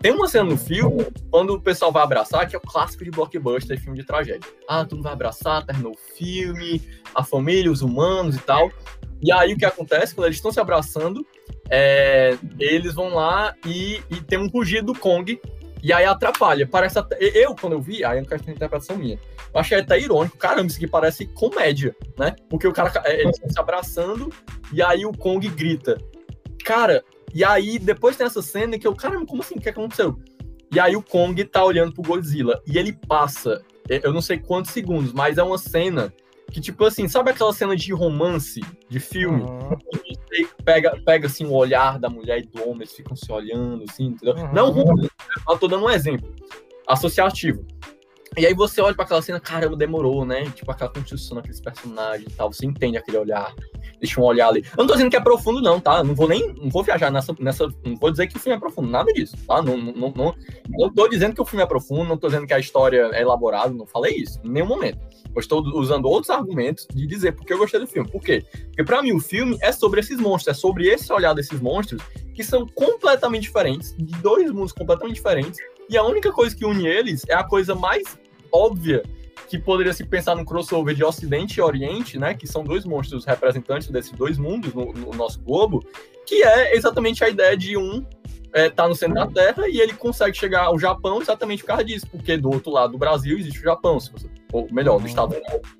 [0.00, 3.10] Tem uma cena no filme, quando o pessoal vai abraçar, que é o clássico de
[3.10, 4.48] blockbuster, filme de tragédia.
[4.68, 6.82] Ah, tu não vai abraçar, terminou o filme,
[7.14, 8.70] a família, os humanos e tal.
[9.22, 11.26] E aí o que acontece, quando eles estão se abraçando,
[11.68, 15.40] é, eles vão lá e, e tem um rugido do Kong,
[15.82, 16.66] e aí atrapalha.
[16.66, 19.18] Parece até, Eu, quando eu vi, aí é uma questão de interpretação minha.
[19.54, 20.36] Eu achei até irônico.
[20.36, 22.34] Caramba, isso aqui parece comédia, né?
[22.48, 24.32] Porque o cara, é, eles estão se abraçando,
[24.72, 25.96] e aí o Kong grita.
[26.64, 29.56] Cara, e aí, depois tem essa cena que eu, caramba, como assim?
[29.56, 30.18] O que aconteceu?
[30.72, 34.72] E aí o Kong tá olhando pro Godzilla e ele passa, eu não sei quantos
[34.72, 36.12] segundos, mas é uma cena
[36.50, 39.42] que, tipo assim, sabe aquela cena de romance, de filme?
[39.42, 39.76] Uhum.
[40.64, 44.06] Pega, pega, assim, o olhar da mulher e do homem, eles ficam se olhando, assim,
[44.06, 44.34] entendeu?
[44.34, 44.52] Uhum.
[44.52, 45.10] Não romance,
[45.48, 46.34] eu tô dando um exemplo
[46.86, 47.66] associativo.
[48.36, 50.44] E aí você olha para aquela cena, caramba, demorou, né?
[50.50, 53.54] Tipo, aquela construção daqueles personagens e tal, você entende aquele olhar
[53.98, 54.64] deixa um olhar ali.
[54.72, 56.02] Eu não tô dizendo que é profundo, não, tá?
[56.02, 56.52] Não vou nem.
[56.54, 57.34] Não vou viajar nessa.
[57.38, 59.62] nessa não vou dizer que o filme é profundo, nada disso, tá?
[59.62, 60.34] Não, não, não,
[60.68, 63.22] não tô dizendo que o filme é profundo, não tô dizendo que a história é
[63.22, 64.98] elaborada, não falei isso, em nenhum momento.
[65.34, 68.10] Eu estou usando outros argumentos de dizer porque eu gostei do filme.
[68.10, 68.44] Por quê?
[68.66, 72.02] Porque para mim o filme é sobre esses monstros, é sobre esse olhar desses monstros
[72.34, 76.86] que são completamente diferentes, de dois mundos completamente diferentes, e a única coisa que une
[76.86, 78.18] eles é a coisa mais
[78.52, 79.02] óbvia
[79.48, 83.24] que poderia se pensar num crossover de Ocidente e Oriente, né, que são dois monstros
[83.24, 85.84] representantes desses dois mundos no, no nosso globo,
[86.26, 88.04] que é exatamente a ideia de um
[88.52, 91.84] é, tá no centro da Terra e ele consegue chegar ao Japão exatamente por causa
[91.84, 94.10] disso, porque do outro lado do Brasil existe o Japão, você,
[94.52, 95.70] ou melhor, do Estados Unidos.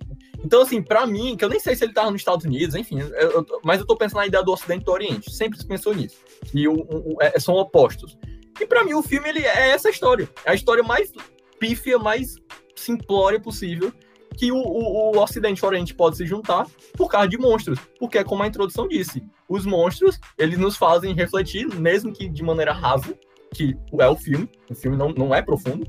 [0.44, 3.00] Então, assim, para mim, que eu nem sei se ele tava nos Estados Unidos, enfim,
[3.00, 5.94] eu, mas eu tô pensando na ideia do Ocidente e do Oriente, sempre se pensou
[5.94, 8.16] nisso, que o, o, é, são opostos.
[8.60, 11.10] E para mim o filme ele é essa história, é a história mais
[11.58, 12.36] pífia, mais
[12.74, 13.92] simplória possível
[14.36, 17.78] que o, o, o Ocidente e o Oriente pode se juntar por causa de monstros.
[17.98, 22.72] Porque, como a introdução disse, os monstros, eles nos fazem refletir, mesmo que de maneira
[22.72, 23.18] rasa,
[23.54, 25.88] que é o filme, o filme não, não é profundo,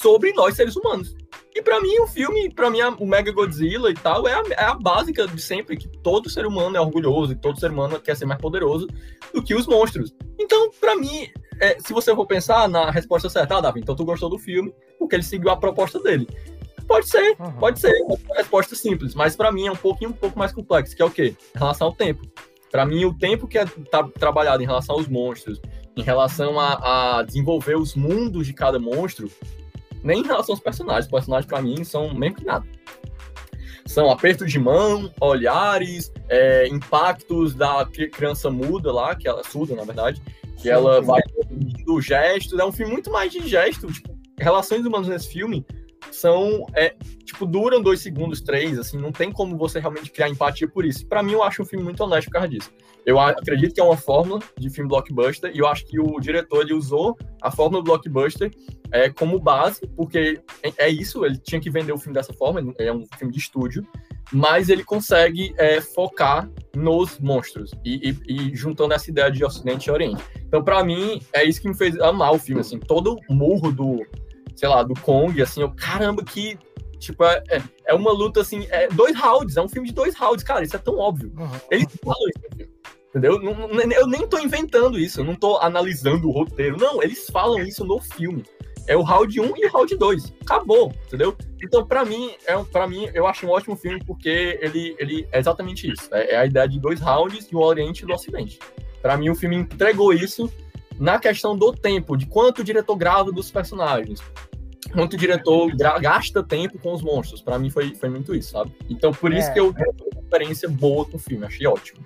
[0.00, 1.14] sobre nós, seres humanos.
[1.54, 4.64] E para mim, o filme, para mim, o Mega Godzilla e tal, é a, é
[4.64, 8.16] a básica de sempre, que todo ser humano é orgulhoso, e todo ser humano quer
[8.16, 8.86] ser mais poderoso
[9.34, 10.14] do que os monstros.
[10.38, 11.28] Então, para mim,
[11.60, 14.72] é, se você for pensar na resposta certa, ah, Davi, então tu gostou do filme
[14.98, 16.28] porque ele seguiu a proposta dele.
[16.86, 17.52] Pode ser, uhum.
[17.52, 17.92] pode ser.
[17.92, 21.02] É uma resposta simples, mas para mim é um pouquinho um pouco mais complexo, que
[21.02, 21.36] é o quê?
[21.54, 22.26] Em relação ao tempo.
[22.70, 25.60] Para mim, o tempo que é tá trabalhado em relação aos monstros,
[25.96, 29.30] em relação a, a, desenvolver os mundos de cada monstro,
[30.02, 31.06] nem em relação aos personagens.
[31.06, 32.66] Os personagens, para mim, são mesmo que nada.
[33.86, 39.84] São aperto de mão, olhares, é, impactos da criança muda lá, que ela surda, na
[39.84, 40.22] verdade,
[40.56, 41.06] que sim, ela sim.
[41.06, 41.20] vai
[41.84, 42.60] do gesto.
[42.60, 43.90] É um filme muito mais de gesto.
[43.90, 45.66] Tipo, relações humanas nesse filme
[46.10, 46.94] são é,
[47.40, 51.06] tipo duram dois segundos, três, assim, não tem como você realmente criar empatia por isso.
[51.06, 52.70] Para mim, eu acho um filme muito honesto por causa disso.
[53.06, 56.62] Eu acredito que é uma fórmula de filme blockbuster e eu acho que o diretor
[56.62, 58.50] ele usou a fórmula blockbuster
[58.92, 62.74] é, como base, porque é, é isso, ele tinha que vender o filme dessa forma,
[62.78, 63.86] é um filme de estúdio,
[64.30, 69.88] mas ele consegue é, focar nos monstros e, e, e, juntando essa ideia de Ocidente
[69.88, 70.22] e Oriente.
[70.46, 73.72] Então, para mim, é isso que me fez amar o filme, assim, todo o murro
[73.72, 74.04] do,
[74.54, 76.58] sei lá, do Kong, assim, eu, caramba, que,
[77.00, 80.14] tipo, é, é, é uma luta, assim, é dois rounds, é um filme de dois
[80.14, 81.32] rounds, cara, isso é tão óbvio.
[81.36, 81.50] Uhum.
[81.70, 82.80] Eles falam isso no filme.
[83.08, 83.42] Entendeu?
[83.92, 86.76] Eu nem tô inventando isso, eu não tô analisando o roteiro.
[86.78, 88.44] Não, eles falam isso no filme.
[88.86, 90.34] É o round 1 e o round 2.
[90.42, 91.36] Acabou, entendeu?
[91.62, 95.40] Então, para mim, é para mim, eu acho um ótimo filme porque ele, ele é
[95.40, 96.08] exatamente isso.
[96.12, 98.60] É, é a ideia de dois rounds e o Oriente e o Ocidente.
[99.02, 100.50] Para mim, o filme entregou isso
[100.98, 104.20] na questão do tempo, de quanto o diretor grava dos personagens,
[104.92, 107.42] quanto o diretor gasta tempo com os monstros.
[107.42, 108.74] Para mim foi, foi muito isso, sabe?
[108.88, 109.52] Então por isso é.
[109.52, 112.04] que eu tenho uma experiência boa com o filme, achei ótimo.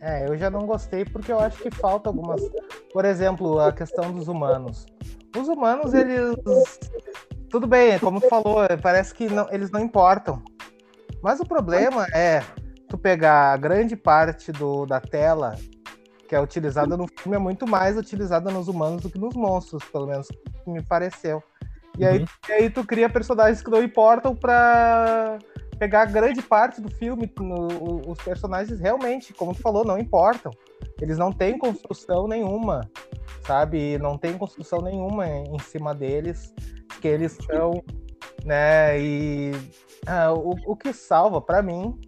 [0.00, 2.40] É, eu já não gostei porque eu acho que falta algumas.
[2.92, 4.86] Por exemplo, a questão dos humanos.
[5.36, 6.34] Os humanos, eles.
[7.50, 10.42] Tudo bem, como tu falou, parece que não, eles não importam.
[11.22, 12.42] Mas o problema é
[12.88, 15.56] tu pegar a grande parte do, da tela
[16.30, 19.82] que é utilizada no filme é muito mais utilizada nos humanos do que nos monstros,
[19.86, 20.28] pelo menos
[20.64, 21.42] me pareceu.
[21.98, 22.26] E aí, uhum.
[22.48, 25.38] e aí tu cria personagens que não importam pra
[25.78, 27.32] pegar grande parte do filme.
[27.38, 30.52] No, os personagens realmente, como tu falou, não importam.
[31.00, 32.82] Eles não têm construção nenhuma,
[33.46, 33.98] sabe?
[33.98, 36.54] Não tem construção nenhuma em cima deles,
[37.00, 37.82] que eles são,
[38.44, 39.00] né?
[39.00, 39.52] E
[40.06, 41.98] ah, o, o que salva para mim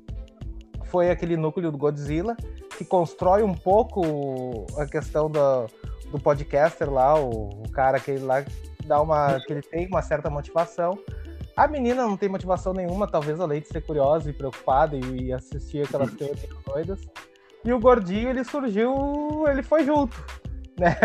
[0.87, 2.37] foi aquele núcleo do Godzilla
[2.77, 5.67] que constrói um pouco a questão do,
[6.11, 8.45] do podcaster lá, o, o cara que lá
[8.87, 10.99] dá uma que ele tem uma certa motivação.
[11.57, 15.33] A menina não tem motivação nenhuma, talvez a Leite ser curiosa e preocupada e, e
[15.33, 17.01] assistir aquelas coisas doidas.
[17.65, 20.17] E o gordinho, ele surgiu, ele foi junto,
[20.79, 20.97] né?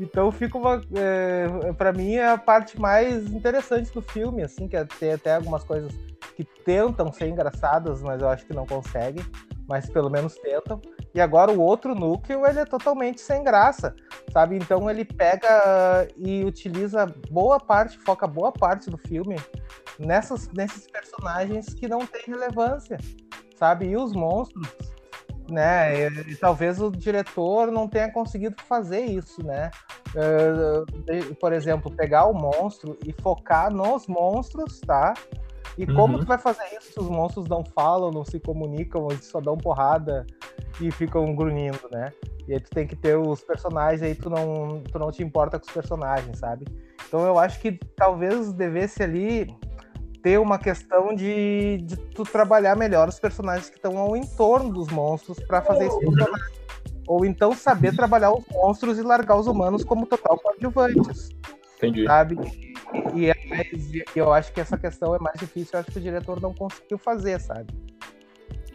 [0.00, 4.76] Então fica uma, é, para mim é a parte mais interessante do filme, assim, que
[4.76, 5.92] é ter até algumas coisas
[6.36, 9.24] que tentam ser engraçadas, mas eu acho que não conseguem,
[9.68, 10.80] mas pelo menos tentam.
[11.14, 13.94] E agora o outro núcleo, ele é totalmente sem graça,
[14.32, 14.56] sabe?
[14.56, 19.36] Então ele pega e utiliza boa parte, foca boa parte do filme
[19.98, 22.98] nessas, nesses personagens que não têm relevância,
[23.56, 23.86] sabe?
[23.86, 24.68] E os monstros,
[25.50, 26.00] né?
[26.00, 29.70] E, e talvez o diretor não tenha conseguido fazer isso, né?
[30.14, 35.14] Uh, por exemplo, pegar o monstro e focar nos monstros, tá?
[35.76, 36.20] E como uhum.
[36.20, 39.56] tu vai fazer isso se os monstros não falam, não se comunicam, eles só dão
[39.56, 40.26] porrada
[40.80, 42.12] e ficam grunhindo, né?
[42.48, 45.58] E aí tu tem que ter os personagens, aí tu não, tu não te importa
[45.58, 46.64] com os personagens, sabe?
[47.06, 49.54] Então eu acho que talvez devesse ali
[50.22, 54.88] ter uma questão de, de tu trabalhar melhor os personagens que estão ao entorno dos
[54.88, 56.40] monstros para fazer isso funcionar.
[57.06, 61.30] Ou então saber trabalhar os monstros e largar os humanos como total coadjuvantes.
[61.76, 62.04] Entendi.
[62.04, 62.36] Sabe?
[63.14, 63.34] E, é
[64.14, 66.98] eu acho que essa questão é mais difícil, eu acho que o diretor não conseguiu
[66.98, 67.72] fazer, sabe?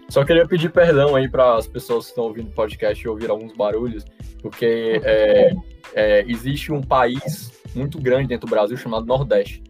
[0.10, 3.30] Só queria pedir perdão aí para as pessoas que estão ouvindo o podcast e ouvir
[3.30, 4.04] alguns barulhos,
[4.42, 5.54] porque é,
[5.94, 9.64] é, existe um país muito grande dentro do Brasil chamado Nordeste.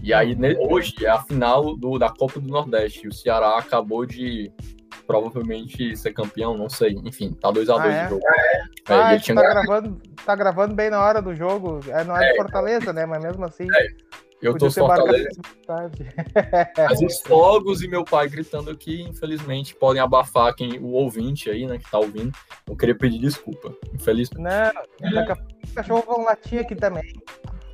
[0.00, 0.36] E aí,
[0.70, 3.04] hoje é a final do, da Copa do Nordeste.
[3.04, 4.52] E o Ceará acabou de
[5.08, 6.92] provavelmente ser campeão, não sei.
[7.02, 8.08] Enfim, tá 2x2 ah, é?
[8.10, 8.22] jogo.
[8.26, 11.80] É, ah, é, tá, gravando, tá gravando bem na hora do jogo.
[11.88, 12.36] É, não é, de é.
[12.36, 13.06] Fortaleza, né?
[13.06, 13.66] Mas mesmo assim.
[13.74, 13.88] É.
[14.40, 15.40] Eu tô Fortaleza.
[16.76, 21.66] Mas os fogos e meu pai gritando aqui, infelizmente, podem abafar quem, o ouvinte aí,
[21.66, 22.30] né, que tá ouvindo.
[22.68, 24.40] Eu queria pedir desculpa, infelizmente.
[24.40, 27.12] Não, daqui a pouco os cachorros vão latir aqui também.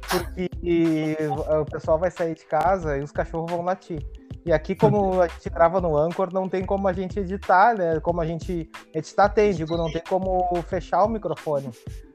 [0.09, 1.19] Porque
[1.61, 4.03] o pessoal vai sair de casa e os cachorros vão latir.
[4.45, 8.01] E aqui, como a gente grava no Anchor, não tem como a gente editar, né?
[8.01, 11.71] Como a gente editar tem, digo, não tem como fechar o microfone.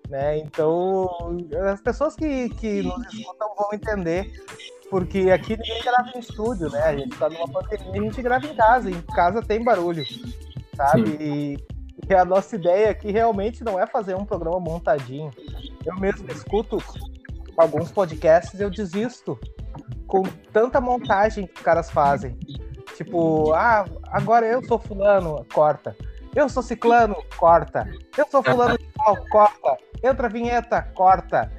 [0.09, 0.39] Né?
[0.39, 1.07] Então,
[1.71, 4.31] as pessoas que, que nos escutam vão entender,
[4.89, 6.81] porque aqui ninguém grava em estúdio, né?
[6.81, 10.03] A gente está numa pandemia, a gente grava em casa, em casa tem barulho,
[10.75, 11.15] sabe?
[11.19, 11.57] E,
[12.09, 15.31] e, a nossa ideia aqui realmente não é fazer um programa montadinho,
[15.85, 16.81] Eu mesmo escuto
[17.55, 19.39] alguns podcasts eu desisto
[20.10, 22.38] com tanta montagem que os caras fazem.
[22.98, 25.95] Tipo, ah, agora eu sou fulano, corta.
[26.36, 27.88] Eu sou ciclano, corta.
[28.17, 29.78] Eu sou fulano de tal, corta.
[30.04, 31.52] Entra a vinheta, corta.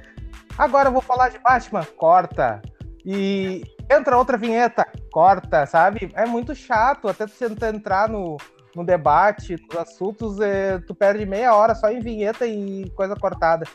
[0.57, 2.61] Agora eu vou falar de Batman, corta.
[3.05, 6.11] E entra outra vinheta, corta, sabe?
[6.13, 8.37] É muito chato, até tu entrar no,
[8.75, 13.65] no debate, nos assuntos, é, tu perde meia hora só em vinheta e coisa cortada.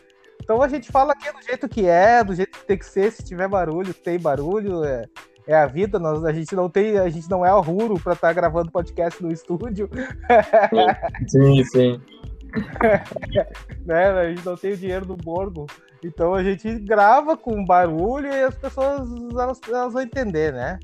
[0.42, 3.10] Então a gente fala aqui do jeito que é, do jeito que tem que ser,
[3.10, 5.04] se tiver barulho, tem barulho, é,
[5.46, 8.12] é a vida, nós, a gente não tem, a gente não é o Ruro para
[8.12, 9.88] estar tá gravando podcast no estúdio.
[11.28, 12.00] Sim, sim.
[13.84, 14.10] né?
[14.10, 15.66] A gente não tem o dinheiro do Borgo.
[16.04, 20.78] Então a gente grava com barulho e as pessoas elas, elas vão entender, né?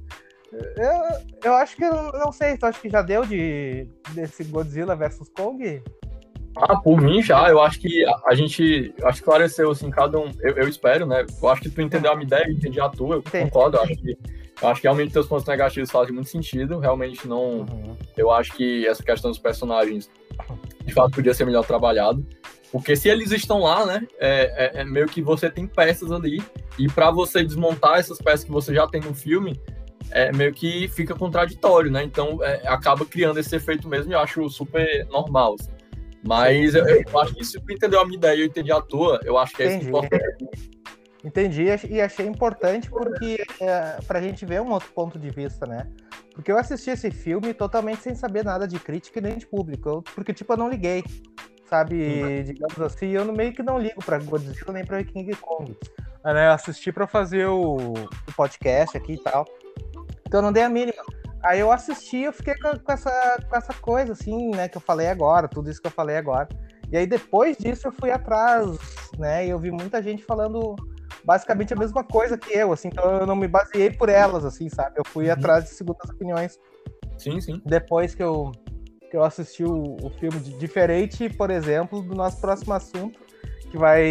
[0.52, 5.28] Eu, eu acho que não sei, tu acha que já deu de desse Godzilla versus
[5.30, 5.82] Kong?
[6.56, 10.30] Ah, por mim já, eu acho que a, gente acho que esclareceu assim, cada um,
[10.40, 11.24] eu, eu, espero, né?
[11.42, 13.44] Eu acho que tu entendeu a minha ideia, eu entendi a tua, eu Entendi.
[13.44, 14.18] concordo, eu acho que
[14.60, 17.96] eu acho que realmente teus pontos negativos fazem muito sentido, realmente não, uhum.
[18.16, 20.08] eu acho que essa questão dos personagens
[20.84, 22.24] de fato podia ser melhor trabalhado.
[22.70, 26.42] Porque se eles estão lá, né, é, é, é meio que você tem peças ali,
[26.78, 29.60] e para você desmontar essas peças que você já tem no filme,
[30.10, 32.02] é meio que fica contraditório, né?
[32.02, 35.56] Então é, acaba criando esse efeito mesmo e eu acho super normal.
[35.58, 35.71] Assim.
[36.24, 38.80] Mas eu, eu, acho que se tu entendeu a minha ideia e eu entendi a
[38.80, 40.72] tua, eu acho que é isso importante.
[41.24, 45.88] Entendi e achei importante porque é, pra gente ver um outro ponto de vista, né?
[46.34, 50.02] Porque eu assisti esse filme totalmente sem saber nada de crítica e nem de público,
[50.14, 51.04] porque tipo eu não liguei
[51.72, 51.94] sabe?
[51.94, 52.42] Uhum.
[52.42, 55.74] Digamos assim, eu no meio que não ligo para Godzilla nem para King Kong.
[56.22, 56.48] Né?
[56.48, 59.46] Eu assisti para fazer o, o, podcast aqui e tal.
[60.26, 61.02] Então eu não dei a mínima.
[61.42, 64.80] Aí eu assisti, eu fiquei com, com, essa, com essa coisa, assim, né, que eu
[64.80, 66.48] falei agora, tudo isso que eu falei agora.
[66.90, 68.66] E aí depois disso eu fui atrás,
[69.18, 70.76] né, e eu vi muita gente falando
[71.24, 74.68] basicamente a mesma coisa que eu, assim, então eu não me baseei por elas, assim,
[74.68, 74.98] sabe?
[74.98, 75.32] Eu fui uhum.
[75.32, 76.58] atrás de segundas opiniões.
[77.18, 77.60] Sim, sim.
[77.64, 78.52] Depois que eu,
[79.10, 83.20] que eu assisti o, o filme de, diferente, por exemplo, do nosso próximo assunto,
[83.70, 84.02] que vai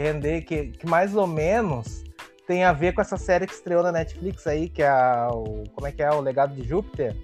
[0.00, 2.04] render, que, que mais ou menos
[2.46, 4.92] tem a ver com essa série que estreou na Netflix aí, que é
[5.30, 5.64] o.
[5.74, 6.10] Como é que é?
[6.10, 7.16] O Legado de Júpiter.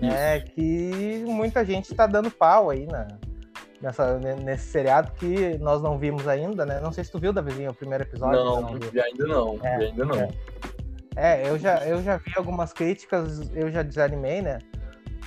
[0.00, 3.06] Né, que muita gente está dando pau aí na,
[3.82, 6.80] nessa, nesse seriado que nós não vimos ainda, né?
[6.80, 8.42] Não sei se tu viu, Davizinho, o primeiro episódio.
[8.42, 9.58] Não, não ainda não.
[9.62, 10.16] É, ainda não.
[10.16, 10.30] É.
[11.16, 14.58] é, eu, já, eu já vi algumas críticas, eu já desanimei, né?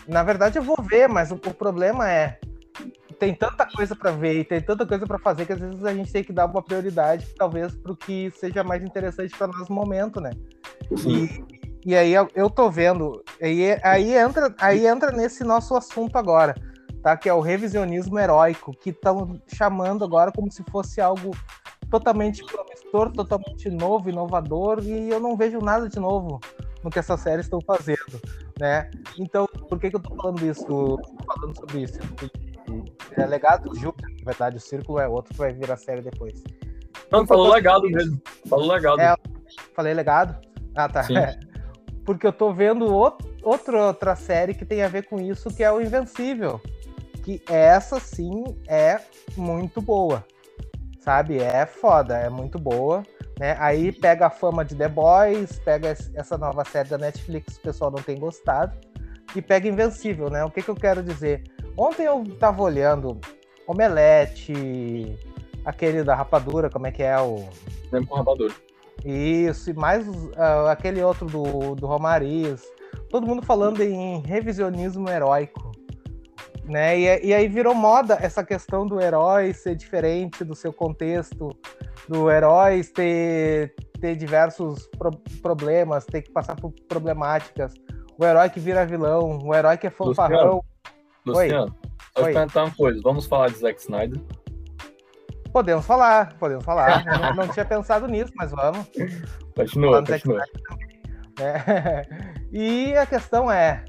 [0.07, 2.39] Na verdade, eu vou ver, mas o, o problema é
[3.23, 5.93] tem tanta coisa para ver e tem tanta coisa para fazer que às vezes a
[5.93, 9.69] gente tem que dar uma prioridade, talvez, para o que seja mais interessante para nós
[9.69, 10.31] no momento, né?
[11.07, 11.41] E,
[11.85, 16.53] e aí eu, eu tô vendo, aí, aí, entra, aí entra nesse nosso assunto agora,
[17.01, 17.15] tá?
[17.15, 21.31] Que é o revisionismo heróico, que estão chamando agora como se fosse algo
[21.89, 26.41] totalmente promissor, totalmente novo, inovador, e eu não vejo nada de novo
[26.83, 28.19] no que essas séries estão fazendo,
[28.59, 28.91] né?
[29.17, 30.99] Então, por que, que eu tô falando isso?
[31.25, 31.99] falando sobre isso?
[33.17, 36.01] É legado do Júpiter, na verdade, o Círculo é outro que vai vir a série
[36.01, 36.43] depois.
[37.11, 38.21] Não, falou legado mesmo.
[38.47, 38.99] Falou legado.
[38.99, 39.15] É,
[39.75, 40.35] falei legado?
[40.75, 41.03] Ah, tá.
[42.05, 45.71] Porque eu tô vendo outro, outra série que tem a ver com isso, que é
[45.71, 46.59] o Invencível.
[47.23, 48.99] Que essa sim é
[49.37, 50.25] muito boa.
[50.99, 51.39] Sabe?
[51.39, 53.03] É foda, é muito boa.
[53.39, 53.55] Né?
[53.59, 57.71] Aí pega a fama de The Boys, pega essa nova série da Netflix que o
[57.71, 58.77] pessoal não tem gostado,
[59.35, 60.43] e pega Invencível, né?
[60.43, 61.43] O que, que eu quero dizer?
[61.77, 63.19] Ontem eu tava olhando
[63.67, 65.17] Omelete,
[65.65, 67.47] aquele da rapadura, como é que é o.
[67.91, 68.53] Lembro com rapadura.
[69.03, 72.61] Isso, e mais uh, aquele outro do, do Romariz.
[73.09, 75.71] Todo mundo falando em revisionismo heróico.
[76.65, 76.99] Né?
[76.99, 81.49] E, e aí virou moda essa questão do herói ser diferente do seu contexto,
[82.07, 87.73] do herói ter, ter diversos pro problemas, ter que passar por problemáticas.
[88.17, 90.63] O herói que vira vilão, o herói que é fanfarrão.
[91.25, 91.75] Luciano,
[92.17, 92.23] Oi.
[92.23, 92.33] Oi.
[92.33, 93.01] perguntar uma coisa.
[93.03, 94.19] Vamos falar de Zack Snyder?
[95.51, 97.05] Podemos falar, podemos falar.
[97.05, 98.87] não, não, tinha pensado nisso, mas vamos.
[99.55, 100.43] Continua, continua.
[101.39, 102.33] É.
[102.55, 103.83] E a questão é,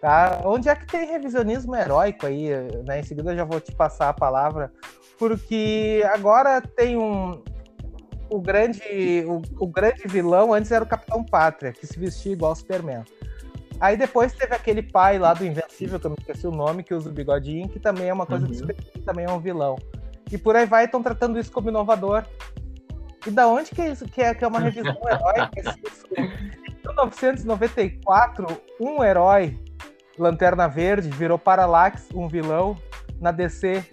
[0.00, 0.40] tá?
[0.44, 2.48] Onde é que tem revisionismo heróico aí?
[2.84, 2.98] Né?
[2.98, 4.72] Em seguida eu já vou te passar a palavra,
[5.16, 7.40] porque agora tem um,
[8.28, 12.50] o grande, o, o, grande vilão antes era o Capitão Pátria, que se vestia igual
[12.50, 13.04] o Superman.
[13.80, 16.92] Aí depois teve aquele pai lá do Invencível, que eu me esqueci o nome, que
[16.94, 18.52] usa o bigodinho, que também é uma coisa uhum.
[18.52, 19.76] que também é um vilão.
[20.30, 22.24] E por aí vai, estão tratando isso como inovador.
[23.26, 25.76] E da onde que é isso que é, que é uma revisão heróica?
[26.16, 26.22] Em
[26.86, 28.46] 1994,
[28.78, 29.58] um herói,
[30.18, 32.76] Lanterna Verde, virou Parallax, um vilão,
[33.18, 33.84] na DC,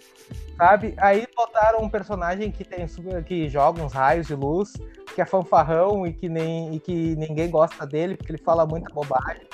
[0.58, 0.95] sabe?
[0.97, 2.86] Aí usaram um personagem que tem
[3.26, 4.73] que joga uns raios de luz,
[5.15, 8.93] que é fanfarrão e que, nem, e que ninguém gosta dele, porque ele fala muita
[8.93, 9.47] bobagem.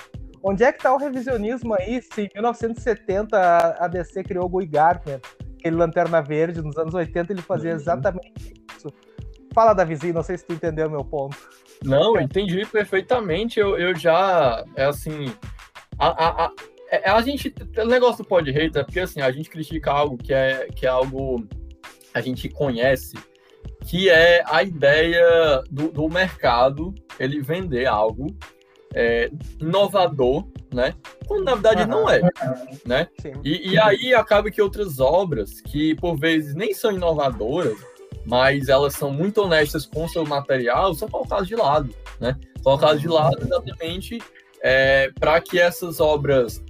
[0.43, 4.65] Onde é que tá o revisionismo aí, se em 1970 a DC criou o Guy
[4.67, 5.21] Gardner,
[5.58, 7.77] aquele Lanterna Verde, nos anos 80 ele fazia uhum.
[7.77, 8.89] exatamente isso.
[9.53, 11.38] Fala, Davizinho, não sei se tu entendeu meu ponto.
[11.86, 13.58] Não, entendi perfeitamente.
[13.60, 15.34] Eu, eu já, é assim,
[15.97, 16.51] a, a, a,
[16.91, 20.17] é, a gente, o negócio do pod hater é porque assim, a gente critica algo
[20.17, 21.47] que é, que é algo
[22.13, 23.15] a gente conhece,
[23.86, 28.27] que é a ideia do, do mercado ele vender algo
[28.93, 29.29] é,
[29.60, 30.93] inovador, né?
[31.27, 31.88] Quando na verdade uhum.
[31.88, 32.21] não é,
[32.86, 33.08] né?
[33.43, 37.77] E, e, aí acaba que outras obras que por vezes nem são inovadoras,
[38.25, 42.38] mas elas são muito honestas com o seu material, são colocadas de lado, né?
[42.63, 44.19] Colocadas de lado exatamente
[44.62, 46.63] é, para que essas obras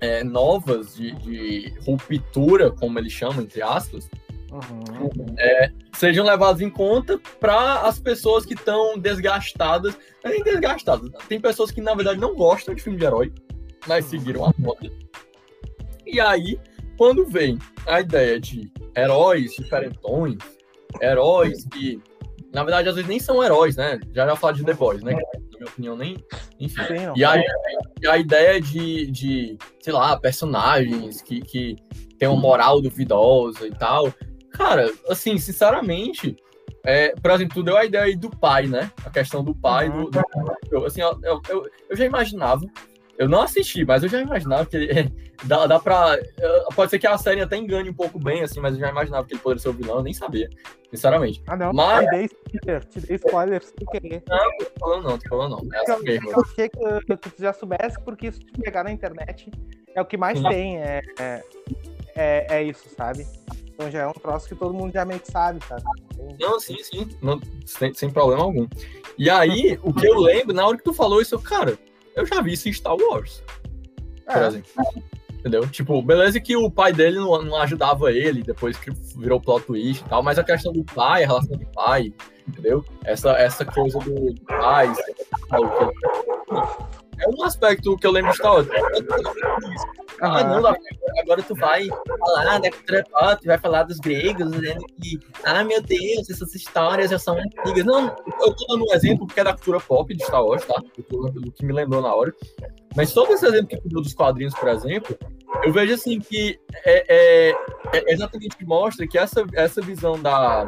[0.00, 4.08] é, novas de, de, ruptura, como eles chamam, entre aspas,
[4.50, 5.34] uhum.
[5.38, 9.96] é, sejam levadas em conta para as pessoas que estão desgastadas.
[10.24, 13.32] Não é nem desgastadas, tem pessoas que na verdade não gostam de filme de herói,
[13.86, 14.90] mas seguiram a moda.
[16.06, 16.58] E aí,
[16.96, 20.38] quando vem a ideia de heróis diferentões,
[21.00, 22.02] heróis que,
[22.52, 24.00] na verdade, às vezes nem são heróis, né?
[24.12, 25.12] Já já falar de The Boys, né?
[25.12, 26.16] Na minha opinião, nem.
[26.58, 26.82] Enfim.
[26.82, 27.44] Sim, e aí,
[28.08, 31.76] a ideia de, de, sei lá, personagens que, que
[32.18, 34.12] tem uma moral duvidosa e tal.
[34.50, 36.36] Cara, assim, sinceramente,
[36.84, 38.90] é, por exemplo, tu deu a ideia aí do pai, né?
[39.04, 40.10] A questão do pai, uhum.
[40.10, 40.22] do,
[40.70, 42.62] do, assim, eu, eu, eu, já imaginava
[43.18, 46.16] eu não assisti, mas eu já imaginava que ele, dá, dá pra.
[46.74, 49.26] Pode ser que a série até engane um pouco bem, assim, mas eu já imaginava
[49.26, 50.48] que ele poderia ser o vilão, eu nem sabia,
[50.88, 51.42] sinceramente.
[51.48, 51.72] Ah, não.
[51.72, 52.06] Mas...
[52.06, 54.22] Te dei spoiler, te dei spoiler sem querer.
[54.28, 55.74] Não, tô falando não, tô falando não.
[55.74, 58.92] É assim eu, eu achei que, que tu já soubesse, porque se tu pegar na
[58.92, 59.50] internet,
[59.96, 60.48] é o que mais Sim.
[60.48, 61.44] tem, é, é,
[62.14, 63.26] é, é, isso, sabe?
[63.78, 65.84] Então já é um troço que todo mundo já meio que sabe, sabe?
[66.40, 68.66] Não, sim, sim, não, sem, sem problema algum.
[69.16, 71.78] E aí, o que eu lembro, na hora que tu falou isso, eu, cara
[72.16, 73.40] eu já vi isso em Star Wars.
[74.26, 74.32] É.
[74.32, 74.70] Por exemplo.
[75.32, 75.68] Entendeu?
[75.68, 80.04] Tipo, beleza que o pai dele não, não ajudava ele, depois que virou plot twist
[80.04, 82.12] e tal, mas a questão do pai, a relação do pai,
[82.48, 82.84] entendeu?
[83.04, 84.92] Essa, essa coisa do pai,
[87.20, 88.68] é um aspecto que eu lembro de Star Wars.
[90.20, 91.86] Ah, não, agora tu vai
[92.18, 97.10] falar da cultura pop, vai falar dos gregos, dizendo que, ah, meu Deus, essas histórias
[97.10, 97.84] já são antigas.
[97.84, 98.06] Não,
[98.40, 100.80] eu tô dando um exemplo porque é da cultura pop de Star Wars, tá?
[101.10, 102.34] Do que me lembrou na hora.
[102.96, 105.16] Mas todo esse exemplo que tu deu dos quadrinhos, por exemplo,
[105.62, 107.54] eu vejo assim que é, é,
[107.92, 110.64] é exatamente mostra que essa, essa visão da,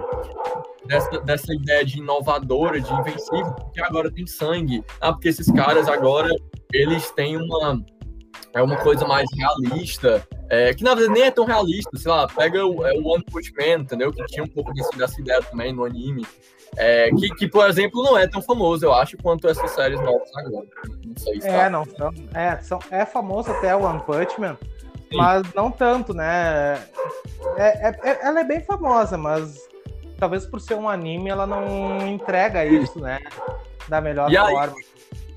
[0.91, 4.85] dessa, dessa ideia de inovadora, de invencível, porque agora tem sangue.
[5.01, 6.29] Ah, porque esses caras agora,
[6.73, 7.81] eles têm uma
[8.53, 12.27] é uma coisa mais realista, é, que na verdade nem é tão realista, sei lá,
[12.27, 14.13] pega o, é, o One Punch Man, entendeu?
[14.13, 16.27] Que tinha um pouco desse, dessa ideia também no anime,
[16.77, 20.29] é, que, que, por exemplo, não é tão famoso, eu acho, quanto essas séries novas
[20.37, 20.67] agora.
[21.07, 21.71] Não sei se É, tá.
[21.71, 21.85] não,
[22.35, 25.17] é, são, é famoso até o One Punch Man, Sim.
[25.17, 26.85] mas não tanto, né?
[27.57, 29.71] É, é, é, ela é bem famosa, mas
[30.21, 33.19] talvez por ser um anime ela não entrega isso, né?
[33.89, 34.77] Da melhor e forma.
[34.77, 34.91] Aí,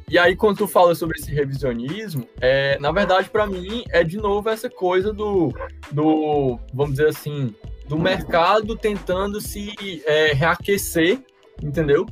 [0.09, 4.17] e aí, quando tu fala sobre esse revisionismo, é, na verdade, para mim, é de
[4.17, 5.51] novo essa coisa do,
[5.91, 7.55] do vamos dizer assim,
[7.87, 11.19] do mercado tentando se é, reaquecer,
[11.63, 12.05] entendeu?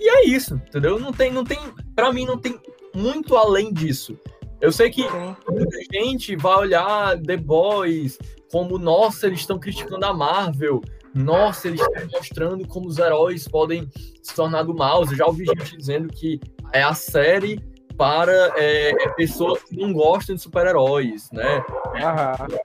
[0.00, 0.98] E é isso, entendeu?
[0.98, 1.60] Não tem, não tem,
[1.94, 2.58] para mim, não tem
[2.92, 4.18] muito além disso.
[4.60, 5.04] Eu sei que
[5.48, 8.18] muita gente vai olhar The Boys
[8.50, 10.80] como, nossa, eles estão criticando a Marvel,
[11.14, 13.88] nossa, eles estão mostrando como os heróis podem
[14.22, 15.02] se tornar do mal.
[15.02, 16.40] Eu já ouvi gente dizendo que
[16.72, 17.62] é a série
[17.96, 21.58] para é, pessoas que não gostam de super-heróis, né?
[21.58, 22.58] Uhum.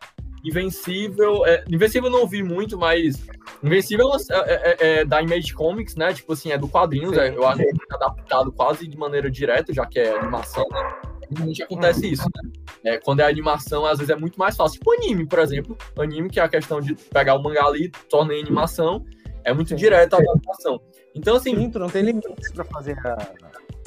[0.44, 3.22] Invencível, é, Invencível eu não ouvi muito, mas
[3.62, 6.14] Invencível é, é, é, é, da Image Comics, né?
[6.14, 9.74] Tipo assim, é do quadrinhos, é, eu acho que é adaptado quase de maneira direta,
[9.74, 11.09] já que é animação, né?
[11.30, 12.52] Normalmente acontece isso, né?
[12.84, 14.80] É, quando é animação, às vezes é muito mais fácil.
[14.80, 15.78] Tipo anime, por exemplo.
[15.98, 19.06] Anime, que é a questão de pegar o mangá ali, torna em animação,
[19.44, 20.82] é muito direto a adaptação.
[21.16, 21.56] Então, assim.
[21.56, 23.18] Sim, não tem limites pra fazer a.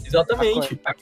[0.04, 0.80] Exatamente.
[0.84, 0.94] A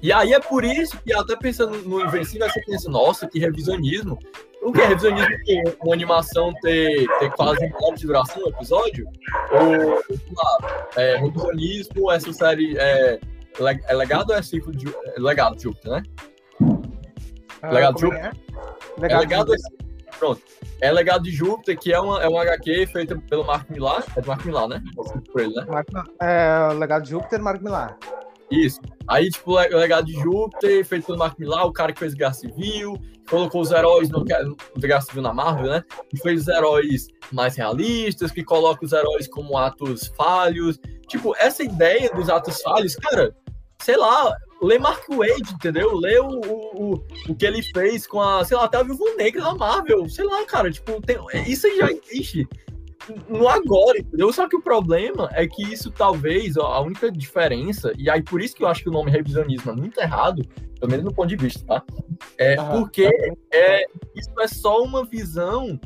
[0.00, 4.18] e aí é por isso que, até pensando no Invencível, você pensa, nossa, que revisionismo.
[4.62, 5.36] O que é revisionismo?
[5.82, 9.06] Uma animação ter, ter quase um ano de duração no episódio?
[9.52, 12.76] Ou, sei lá, é, revisionismo, essa série.
[12.78, 13.20] É,
[13.66, 14.86] é legado ou é ciclo de.
[14.88, 16.02] É legado de Júpiter, né?
[17.62, 18.26] Ah, legado de Júpiter?
[18.26, 19.00] É?
[19.00, 19.88] Legado, é legado de...
[20.18, 20.42] Pronto.
[20.80, 24.04] É Legado de Júpiter, que é uma, é uma HQ feita pelo Mark Millar.
[24.16, 24.82] É do Mark Millar, né?
[24.94, 25.64] Por ele, né?
[25.68, 25.88] Mark,
[26.20, 27.96] é, Legado de Júpiter, Mark Millar.
[28.50, 28.80] Isso.
[29.06, 32.32] Aí, tipo, o legado de Júpiter, feito pelo Mark Millar, o cara que fez Guerra
[32.32, 32.98] Civil,
[33.28, 35.84] colocou os heróis no, no Guerra Civil na Marvel, né?
[36.12, 40.78] E fez os heróis mais realistas, que coloca os heróis como atos falhos.
[41.08, 43.34] Tipo, essa ideia dos atos falhos, cara,
[43.82, 45.96] sei lá, lê Mark Wade, entendeu?
[45.96, 46.94] Lê o, o,
[47.28, 50.08] o, que ele fez com a, sei lá, até a Viúva Negra da Marvel.
[50.08, 52.48] Sei lá, cara, tipo, tem, isso já existe
[53.28, 54.32] no agora, entendeu?
[54.32, 58.40] Só que o problema é que isso talvez, ó, a única diferença, e aí por
[58.40, 60.42] isso que eu acho que o nome revisionismo é muito errado,
[60.78, 61.82] pelo menos no ponto de vista, tá?
[62.36, 63.08] É porque
[63.52, 65.78] é, isso é só uma visão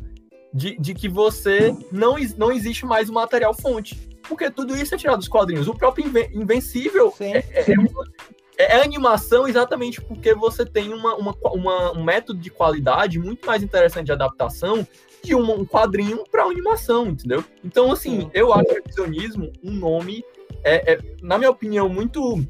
[0.53, 3.97] de, de que você não, não existe mais o material fonte.
[4.23, 5.67] Porque tudo isso é tirado dos quadrinhos.
[5.67, 7.65] O próprio Invencível é, é,
[8.57, 13.47] é, é, animação exatamente porque você tem uma, uma, uma, um método de qualidade muito
[13.47, 14.87] mais interessante de adaptação
[15.23, 17.45] de um, um quadrinho para animação, entendeu?
[17.65, 20.25] Então, assim, eu acho revisionismo um nome,
[20.65, 22.45] é, é, na minha opinião, muito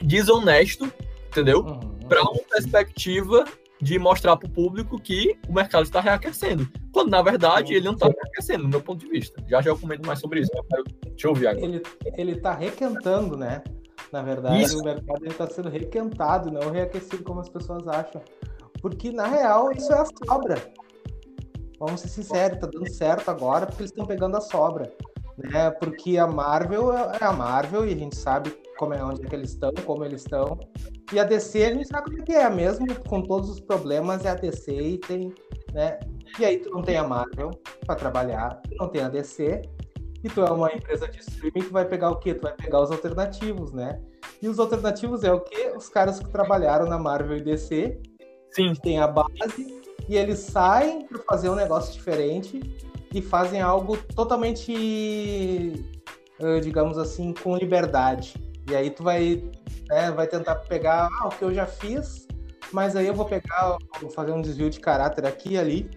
[0.00, 0.92] desonesto,
[1.28, 1.60] entendeu?
[1.60, 1.80] Uhum.
[2.08, 3.44] Para uma perspectiva
[3.80, 6.68] de mostrar para o público que o mercado está reaquecendo.
[6.92, 9.42] Quando, na verdade, ele não está reaquecendo, do meu ponto de vista.
[9.48, 10.50] Já já eu comento mais sobre isso.
[10.54, 10.84] Eu quero...
[10.84, 11.82] Deixa eu ouvir agora.
[12.16, 13.62] Ele está requentando, né?
[14.12, 14.80] Na verdade, isso.
[14.80, 18.20] o mercado está sendo requentado, não reaquecido como as pessoas acham.
[18.82, 20.56] Porque, na real, isso é a sobra.
[21.78, 24.92] Vamos ser sinceros, tá dando certo agora porque eles estão pegando a sobra.
[25.38, 25.70] Né?
[25.70, 29.28] Porque a Marvel é, é a Marvel e a gente sabe como é onde é
[29.28, 30.58] que eles estão, como eles estão.
[31.12, 34.24] E a DC a gente sabe como é que é, mesmo com todos os problemas,
[34.24, 35.34] é a DC e tem,
[35.74, 36.00] né?
[36.38, 37.50] E aí tu não tem a Marvel
[37.84, 39.60] para trabalhar, tu não tem a DC,
[40.24, 42.32] e tu é uma empresa de streaming que vai pegar o quê?
[42.32, 44.00] Tu vai pegar os alternativos, né?
[44.40, 45.74] E os alternativos é o quê?
[45.76, 48.00] Os caras que trabalharam na Marvel e DC,
[48.50, 48.72] Sim.
[48.72, 52.62] que tem a base, e eles saem para fazer um negócio diferente
[53.12, 55.84] e fazem algo totalmente,
[56.40, 58.34] eh, digamos assim, com liberdade.
[58.70, 59.42] E aí tu vai,
[59.88, 62.28] né, vai tentar pegar ah, o que eu já fiz,
[62.72, 65.90] mas aí eu vou pegar, vou fazer um desvio de caráter aqui e ali,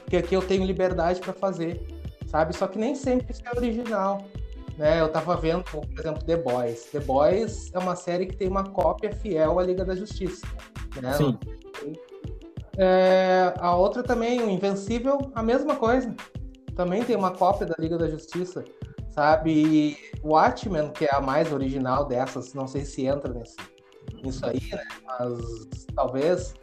[0.00, 1.82] porque aqui eu tenho liberdade para fazer,
[2.26, 2.54] sabe?
[2.54, 4.22] Só que nem sempre isso é original.
[4.76, 6.84] Né, eu tava vendo, por exemplo, The Boys.
[6.92, 10.46] The Boys é uma série que tem uma cópia fiel à Liga da Justiça.
[11.00, 11.12] Né?
[11.14, 11.38] Sim.
[12.76, 16.14] É, a outra também, o Invencível, a mesma coisa.
[16.76, 18.64] Também tem uma cópia da Liga da Justiça,
[19.14, 19.52] sabe?
[19.52, 23.56] E Watchmen, que é a mais original dessas, não sei se entra nesse,
[24.22, 24.82] nisso aí, né?
[25.06, 26.54] Mas talvez.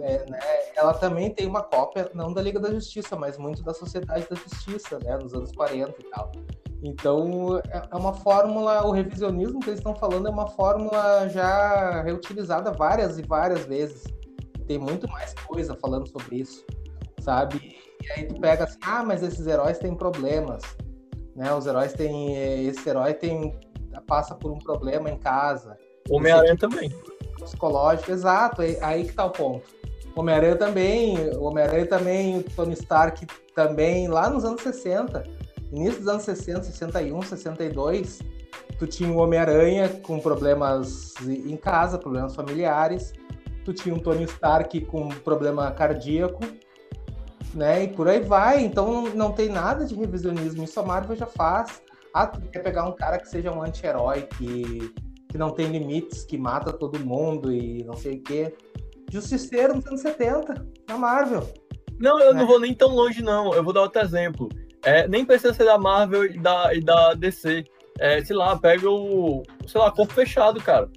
[0.00, 0.38] É, né?
[0.74, 4.34] Ela também tem uma cópia, não da Liga da Justiça, mas muito da Sociedade da
[4.34, 5.16] Justiça, né?
[5.16, 6.32] Nos anos 40 e tal.
[6.82, 12.02] Então, é, é uma fórmula, o revisionismo que eles estão falando é uma fórmula já
[12.02, 14.02] reutilizada várias e várias vezes
[14.66, 16.64] tem muito mais coisa falando sobre isso,
[17.20, 17.76] sabe?
[18.02, 20.62] E aí tu pega assim, ah, mas esses heróis têm problemas,
[21.34, 21.52] né?
[21.54, 23.54] Os heróis têm, esse herói tem
[24.06, 25.76] passa por um problema em casa.
[26.08, 26.90] Homem-Aranha também.
[27.40, 29.66] Psicológico, exato, aí, aí que tá o ponto.
[30.14, 35.24] Homem-Aranha também, Homem-Aranha também, Tony Stark também, lá nos anos 60,
[35.72, 38.18] início dos anos 60, 61, 62,
[38.78, 43.12] tu tinha o Homem-Aranha com problemas em casa, problemas familiares,
[43.64, 46.40] tu tinha um Tony Stark com problema cardíaco,
[47.54, 47.84] né?
[47.84, 48.64] E por aí vai.
[48.64, 50.64] Então não tem nada de revisionismo.
[50.64, 51.82] Isso a Marvel já faz.
[52.14, 54.92] Ah, tu quer pegar um cara que seja um anti-herói, que,
[55.28, 58.54] que não tem limites, que mata todo mundo e não sei o quê.
[59.10, 61.46] Justiceiro nos anos 70, na Marvel.
[61.98, 62.40] Não, eu né?
[62.40, 63.54] não vou nem tão longe, não.
[63.54, 64.48] Eu vou dar outro exemplo.
[64.84, 67.64] É, nem precisa ser da Marvel e da, e da DC.
[67.98, 70.88] É, sei lá, pega o, sei lá, corpo fechado, cara.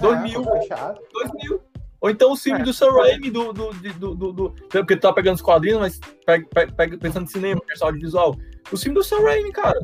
[0.00, 0.40] 2000.
[0.40, 1.60] É, 2000.
[2.06, 2.62] Ou então o filme é.
[2.62, 6.46] do Sam Raimi, do, do, do, do, Porque tu tá pegando os quadrinhos, mas pega,
[6.76, 8.36] pega, pensando em cinema, pessoal audiovisual.
[8.70, 9.80] O filme do Sam Raimi, cara.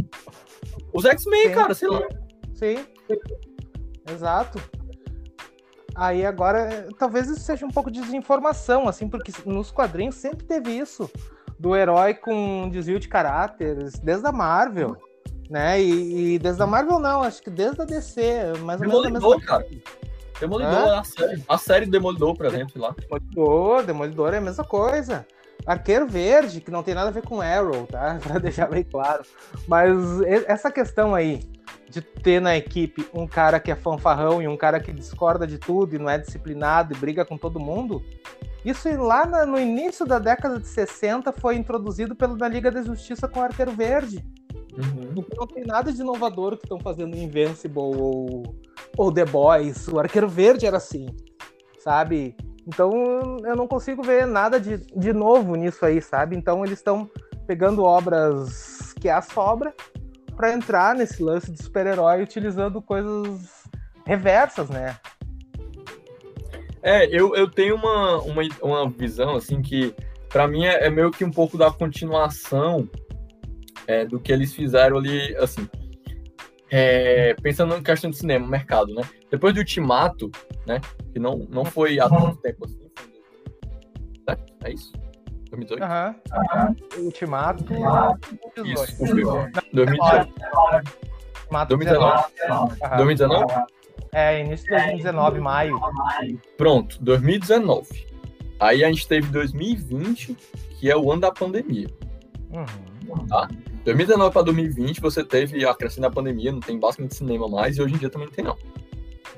[0.92, 2.00] Os X-Men, cara, sei lá.
[2.54, 2.86] Sim.
[4.08, 4.62] Exato.
[5.96, 10.70] Aí agora, talvez isso seja um pouco de desinformação, assim, porque nos quadrinhos sempre teve
[10.70, 11.10] isso.
[11.58, 14.96] Do herói com desvio de caráteres, desde a Marvel
[15.50, 15.82] né?
[15.82, 19.02] E, e, desde a Marvel não, acho que desde a DC, mais ou menos.
[19.02, 19.66] Demolidor, cara.
[20.42, 22.94] Demolidor, a série, a série Demolidor, por exemplo, lá.
[22.98, 25.26] Demolidor, Demolidor é a mesma coisa.
[25.64, 28.18] Arqueiro Verde, que não tem nada a ver com Arrow, tá?
[28.22, 29.22] Pra deixar bem claro.
[29.68, 29.96] Mas
[30.48, 31.40] essa questão aí
[31.88, 35.58] de ter na equipe um cara que é fanfarrão e um cara que discorda de
[35.58, 38.02] tudo e não é disciplinado e briga com todo mundo,
[38.64, 43.28] isso lá no início da década de 60 foi introduzido pelo da Liga da Justiça
[43.28, 44.24] com o Arqueiro Verde.
[44.72, 45.24] Uhum.
[45.36, 48.42] Não tem nada de inovador que estão fazendo Invincible ou,
[48.96, 49.88] ou The Boys.
[49.88, 51.06] O Arqueiro Verde era assim,
[51.78, 52.36] sabe?
[52.66, 56.36] Então eu não consigo ver nada de, de novo nisso aí, sabe?
[56.36, 57.10] Então eles estão
[57.46, 59.74] pegando obras que é a sobra
[60.36, 63.64] para entrar nesse lance de super-herói utilizando coisas
[64.06, 64.96] reversas, né?
[66.82, 69.94] É, eu, eu tenho uma, uma, uma visão, assim, que
[70.28, 72.88] para mim é, é, meio que um pouco da continuação
[73.86, 75.68] é, do que eles fizeram ali, assim,
[76.74, 79.02] é, pensando em questão de cinema, mercado, né?
[79.30, 80.30] Depois do Ultimato,
[80.66, 80.80] né,
[81.12, 82.80] que não, não foi há tanto tempo assim,
[84.26, 84.36] né?
[84.64, 84.90] é isso?
[85.50, 85.82] 2018?
[85.84, 86.16] Aham.
[86.96, 87.04] Uhum.
[87.04, 87.64] Ultimato.
[88.64, 88.98] Isso.
[89.74, 90.32] 2019.
[91.68, 92.24] 2019.
[92.96, 93.54] 2019?
[94.14, 95.78] É, início de 2019, maio.
[96.56, 98.06] Pronto, 2019.
[98.58, 100.34] Aí a gente teve 2020,
[100.78, 101.88] que é o ano da pandemia.
[102.50, 103.26] Uhum.
[103.26, 103.46] Tá?
[103.84, 107.82] 2019 para 2020, você teve a crescente da pandemia, não tem basicamente cinema mais, e
[107.82, 108.56] hoje em dia também não tem, não.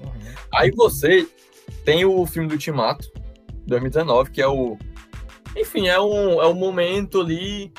[0.02, 0.34] Uhum.
[0.52, 1.26] Aí você
[1.84, 3.10] tem o filme do Ultimato,
[3.66, 4.76] 2019, que é o.
[5.56, 7.72] Enfim, é um, é um momento ali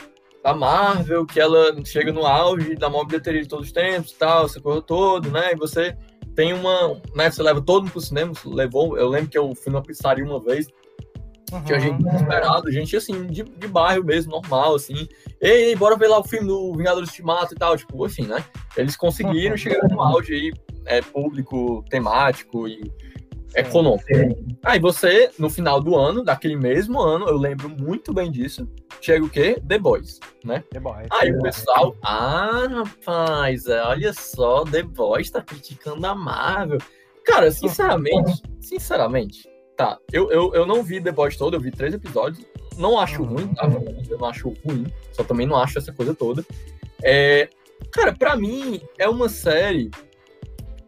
[0.44, 4.16] da Marvel, que ela chega no auge da maior bilheteria de todos os tempos e
[4.16, 5.54] tal, essa coisa toda, né?
[5.54, 5.96] E você
[6.36, 7.02] tem uma.
[7.16, 8.98] Né, você leva todo mundo pro cinema, levou.
[8.98, 10.68] Eu lembro que eu fui numa pizzaria uma vez.
[11.52, 11.64] Uhum.
[11.64, 15.08] Tinha gente desesperada, gente assim, de, de bairro mesmo, normal, assim.
[15.40, 17.78] Ei, ei, bora ver lá o filme do Vingadores Ultimato e tal.
[17.78, 18.44] Tipo, assim, né?
[18.76, 19.58] Eles conseguiram uhum.
[19.58, 20.54] chegar no auge aí,
[20.86, 22.92] é, público, temático e
[23.56, 24.06] econômico.
[24.64, 28.68] Aí você, no final do ano, daquele mesmo ano, eu lembro muito bem disso,
[29.02, 29.62] chega o quê?
[29.68, 30.64] The Boys, né?
[30.72, 31.08] The Boys.
[31.12, 36.80] Aí o pessoal, ah, rapaz, é, olha só, The Boys tá criticando a Marvel.
[37.26, 41.94] Cara, sinceramente, sinceramente, tá, eu, eu, eu não vi The Boys todo, eu vi três
[41.94, 42.46] episódios,
[42.78, 43.36] não acho uhum.
[43.36, 43.68] ruim, tá?
[44.10, 46.46] Eu não acho ruim, só também não acho essa coisa toda.
[47.04, 47.50] É,
[47.92, 49.90] cara, pra mim, é uma série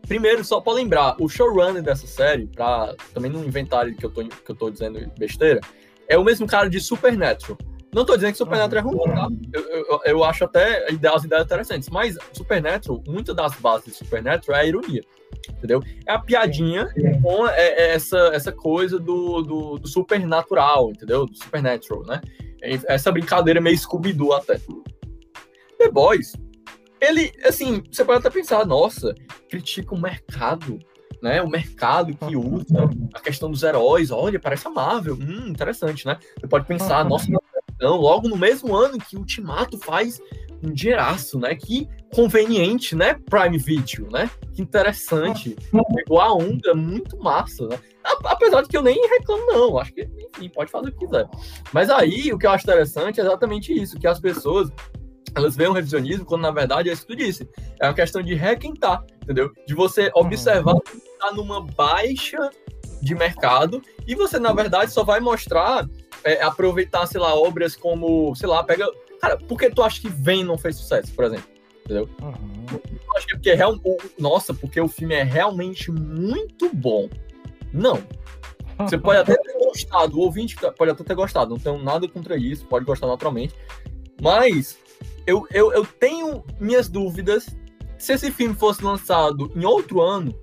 [0.08, 4.24] Primeiro, só para lembrar, o showrunner dessa série, para também não inventar que eu, tô,
[4.24, 5.60] que eu tô dizendo besteira,
[6.08, 7.58] é o mesmo cara de Supernatural.
[7.94, 9.28] Não tô dizendo que Supernatural é ruim, tá?
[9.54, 14.60] Eu, eu, eu acho até as ideias interessantes, mas Supernatural, muitas das bases de Supernatural
[14.60, 15.02] é a ironia,
[15.50, 15.82] entendeu?
[16.06, 16.88] É a piadinha
[17.22, 21.26] com é, é essa, essa coisa do, do, do supernatural, entendeu?
[21.26, 22.22] Do Supernatural, né?
[22.62, 24.60] Essa brincadeira meio Scooby-Doo até.
[25.78, 26.34] The Boys
[27.00, 29.14] ele, assim, você pode até pensar, nossa,
[29.50, 30.80] critica o mercado,
[31.22, 31.42] né?
[31.42, 36.18] O mercado que usa a questão dos heróis, olha, parece amável, hum, interessante, né?
[36.40, 37.28] Você pode pensar, nossa,
[37.80, 40.20] não, logo no mesmo ano que o Ultimato faz
[40.64, 41.56] um dinheiraço, né?
[41.56, 43.16] Que conveniente, né?
[43.30, 44.30] Prime Video, né?
[44.54, 45.56] Que interessante.
[45.96, 47.80] Pegou a onda, muito massa, né?
[48.24, 49.78] Apesar de que eu nem reclamo, não.
[49.78, 51.28] Acho que, enfim, pode fazer o que quiser.
[51.72, 54.72] Mas aí, o que eu acho interessante é exatamente isso, que as pessoas
[55.36, 57.48] elas veem o revisionismo quando na verdade é isso que tu disse.
[57.80, 59.52] É uma questão de requentar, entendeu?
[59.68, 60.80] De você observar uhum.
[60.80, 62.50] que está numa baixa
[63.02, 65.88] de mercado e você na verdade só vai mostrar,
[66.24, 68.88] é, aproveitar, sei lá, obras como, sei lá, pega.
[69.22, 71.50] Cara, por que tu acha que Vem não fez sucesso, por exemplo?
[71.86, 72.10] Entendeu?
[72.22, 72.66] Uhum.
[72.72, 73.80] Eu acho que é porque é real...
[74.20, 77.10] Nossa, porque o filme é realmente muito bom.
[77.74, 78.04] Não.
[78.80, 82.38] Você pode até ter gostado, o ouvinte pode até ter gostado, não tenho nada contra
[82.38, 83.56] isso, pode gostar naturalmente.
[84.22, 84.78] Mas
[85.26, 87.48] eu, eu, eu tenho minhas dúvidas
[87.98, 90.38] se esse filme fosse lançado em outro ano,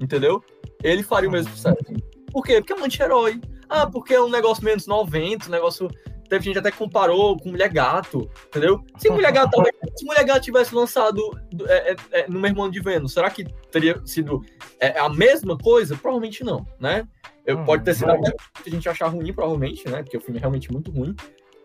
[0.00, 0.42] entendeu?
[0.82, 1.56] Ele faria o mesmo uhum.
[1.56, 1.84] sucesso.
[2.32, 2.60] Por quê?
[2.60, 3.40] Porque é um anti-herói.
[3.72, 5.88] Ah, porque é um negócio menos 90, um negócio.
[6.28, 8.84] Teve gente até que comparou com Mulher Gato, entendeu?
[8.98, 9.50] Se Mulher Gato,
[9.96, 11.20] se Mulher Gato tivesse lançado
[11.66, 14.42] é, é, é, no mesmo ano de Vênus, será que teria sido
[14.78, 15.96] é, a mesma coisa?
[15.96, 17.08] Provavelmente não, né?
[17.46, 18.30] Eu, hum, pode ter sido até
[18.66, 20.02] a gente achar ruim, provavelmente, né?
[20.02, 21.16] Porque o filme é realmente muito ruim.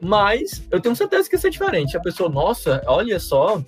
[0.01, 1.97] Mas eu tenho certeza que ia ser diferente.
[1.97, 3.61] A pessoa, nossa, olha só,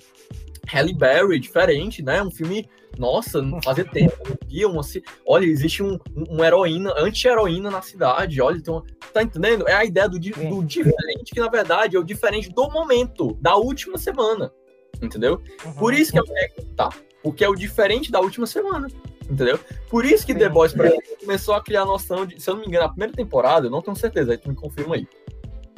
[0.66, 2.22] Halle Berry, diferente, né?
[2.22, 4.82] Um filme, nossa, não fazia tempo, via uma,
[5.26, 5.98] olha, existe um,
[6.28, 9.68] um heroína, anti-heroína na cidade, olha, então, tá entendendo?
[9.68, 13.56] É a ideia do, do diferente, que na verdade é o diferente do momento, da
[13.56, 14.52] última semana,
[15.00, 15.40] entendeu?
[15.64, 15.72] Uhum.
[15.74, 16.90] Por isso que é, tá,
[17.22, 18.88] porque é o diferente da última semana,
[19.28, 19.58] entendeu?
[19.88, 20.34] Por isso que.
[20.34, 22.86] The Boys, pra mim, começou a criar a noção de, se eu não me engano,
[22.86, 25.06] a primeira temporada, eu não tenho certeza, aí tu me confirma aí,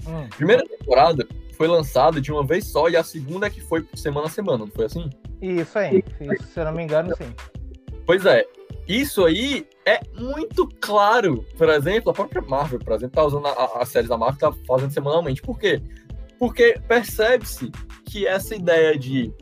[0.06, 0.28] Hum.
[0.36, 1.26] Primeira temporada
[1.62, 4.58] foi lançada de uma vez só e a segunda é que foi semana a semana,
[4.58, 5.08] não foi assim?
[5.40, 7.32] Isso aí, isso, se eu não me engano, sim.
[8.04, 8.44] Pois é,
[8.88, 11.46] isso aí é muito claro.
[11.56, 14.58] Por exemplo, a própria Marvel, por exemplo, tá usando a, a série da Marvel, tá
[14.66, 15.40] fazendo semanalmente.
[15.40, 15.80] Por quê?
[16.36, 17.70] Porque percebe-se
[18.06, 19.32] que essa ideia de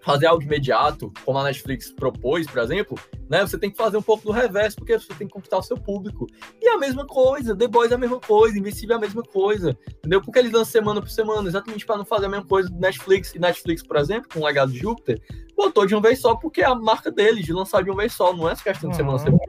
[0.00, 3.40] fazer algo imediato, como a Netflix propôs, por exemplo, né?
[3.42, 5.76] Você tem que fazer um pouco do reverso, porque você tem que conquistar o seu
[5.76, 6.26] público.
[6.60, 9.76] E a mesma coisa, The Boys é a mesma coisa, Invencível é a mesma coisa,
[9.98, 10.20] entendeu?
[10.20, 13.34] Porque eles lançam semana por semana, exatamente para não fazer a mesma coisa do Netflix.
[13.34, 15.20] E Netflix, por exemplo, com o legado de Júpiter,
[15.56, 18.12] botou de uma vez só porque é a marca deles, de lançar de uma vez
[18.12, 19.42] só, não é essa questão de semana a semana.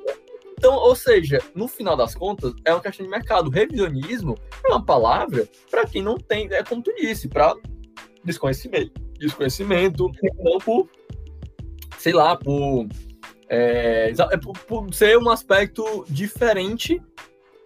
[0.57, 3.49] Então, ou seja, no final das contas, é uma questão de mercado.
[3.49, 7.53] Revisionismo é uma palavra para quem não tem, é como tu disse, para
[8.23, 9.01] desconhecimento.
[9.19, 10.89] Desconhecimento, não por,
[11.97, 12.87] sei lá, por
[13.49, 17.01] É, é por, por, ser um aspecto diferente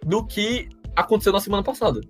[0.04, 2.00] do que aconteceu na semana passada.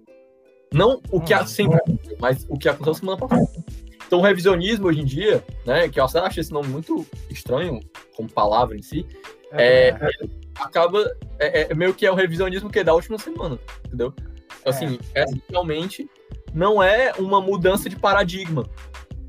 [0.72, 1.46] Não o que hum.
[1.46, 3.64] sempre aconteceu, mas o que aconteceu na semana passada.
[4.06, 7.78] Então, o revisionismo hoje em dia, né, que eu acho esse nome muito estranho
[8.16, 9.06] como palavra em si,
[9.52, 10.10] é, é,
[10.58, 11.04] acaba
[11.38, 14.14] é, é, meio que é o revisionismo que é da última semana, entendeu?
[14.60, 15.24] Então, assim, é.
[15.50, 16.08] realmente
[16.54, 18.64] não é uma mudança de paradigma.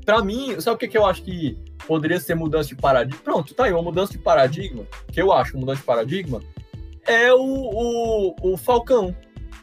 [0.04, 3.22] Para mim, sabe o que, que eu acho que poderia ser mudança de paradigma?
[3.22, 6.42] Pronto, tá aí, uma mudança de paradigma, que eu acho uma mudança de paradigma,
[7.06, 9.14] é o, o, o Falcão.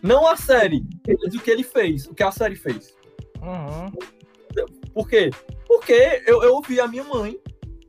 [0.01, 2.95] Não a série, mas o que ele fez, o que a série fez.
[3.41, 3.91] Uhum.
[4.93, 5.29] Por quê?
[5.67, 7.37] Porque eu, eu ouvi a minha mãe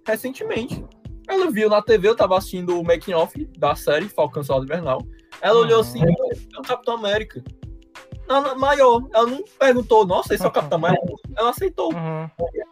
[0.07, 0.85] recentemente.
[1.29, 5.07] Ela viu na TV, eu tava assistindo o making off da série Falcão Soldado Invernal.
[5.41, 5.65] Ela uhum.
[5.65, 7.43] olhou assim, é o Capitão América.
[8.57, 9.03] Maior.
[9.13, 11.15] Ela não perguntou, nossa, esse é o Capitão América.
[11.37, 11.93] Ela aceitou.
[11.93, 12.29] Uhum.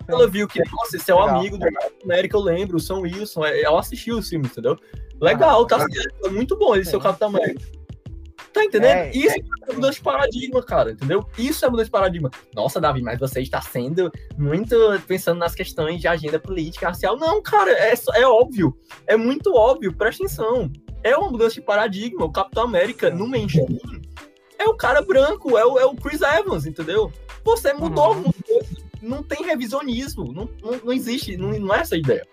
[0.09, 1.39] Ela viu que, nossa, esse é o Legal.
[1.39, 3.45] amigo do Capitão América, eu lembro, o São Wilson.
[3.45, 4.77] É, ela assistiu o filme, entendeu?
[5.21, 6.27] Legal, tá certo.
[6.27, 7.65] É muito bom esse é o Capitão América.
[8.57, 8.91] Tá entendendo?
[8.91, 11.27] É, Isso é, é mudança de paradigma, cara, entendeu?
[11.37, 12.31] Isso é mudança de paradigma.
[12.55, 14.75] Nossa, Davi, mas você está sendo muito
[15.07, 17.19] pensando nas questões de agenda política, racial.
[17.19, 18.75] Não, cara, é, é óbvio.
[19.07, 20.73] É muito óbvio, presta atenção.
[21.03, 22.25] É uma mudança de paradigma.
[22.25, 24.01] O Capitão América, no mainstream,
[24.59, 27.13] é o cara branco, é o, é o Chris Evans, entendeu?
[27.45, 28.33] Você mudou uhum.
[29.03, 30.33] Não tem revisionismo.
[30.33, 32.27] Não, não, não existe, não, não é essa a ideia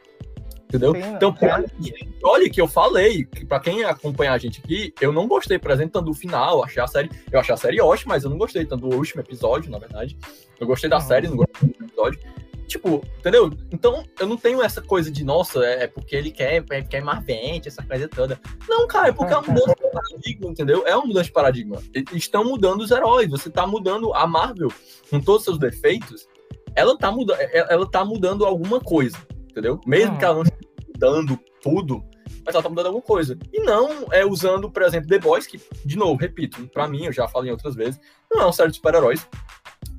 [0.73, 0.93] entendeu?
[0.93, 2.07] Sim, então, é.
[2.23, 5.71] olha que eu falei, que para quem acompanha a gente aqui, eu não gostei, por
[5.71, 8.37] exemplo, tanto do final, achei a série, eu achei a série ótima, mas eu não
[8.37, 10.17] gostei tanto do último episódio, na verdade.
[10.59, 11.07] Eu gostei da uhum.
[11.07, 12.19] série, não gostei do episódio.
[12.67, 13.51] Tipo, entendeu?
[13.71, 17.01] Então, eu não tenho essa coisa de, nossa, é, é porque ele quer, é, quer
[17.01, 18.39] marvente, essa coisa toda.
[18.67, 20.83] Não, cara, é porque é uma mudança de paradigma, entendeu?
[20.87, 21.81] É uma mudança de paradigma.
[22.13, 24.71] Estão mudando os heróis, você tá mudando a Marvel,
[25.09, 26.27] com todos os seus defeitos,
[26.75, 29.17] ela tá, muda ela tá mudando alguma coisa,
[29.49, 29.79] entendeu?
[29.85, 30.43] Mesmo que ela não
[30.87, 32.03] mudando tudo,
[32.45, 33.37] mas ela tá mudando alguma coisa.
[33.51, 37.13] E não é usando, por exemplo, The Boys, que, de novo, repito, para mim, eu
[37.13, 37.99] já falei outras vezes,
[38.31, 39.27] não é uma série de super-heróis.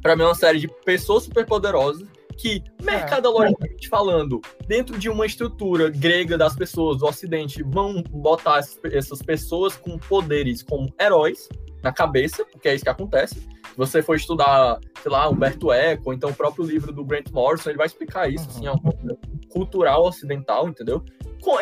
[0.03, 2.07] Pra mim é uma série de pessoas superpoderosas
[2.37, 3.89] que, mercadologicamente é.
[3.89, 8.61] falando, dentro de uma estrutura grega das pessoas do Ocidente, vão botar
[8.93, 11.49] essas pessoas com poderes como heróis
[11.85, 13.35] na cabeça, porque é isso que acontece.
[13.35, 17.71] Se você for estudar, sei lá, Humberto Eco, então o próprio livro do Grant Morrison,
[17.71, 19.19] ele vai explicar isso, assim, é uma coisa
[19.51, 21.05] cultural ocidental, entendeu?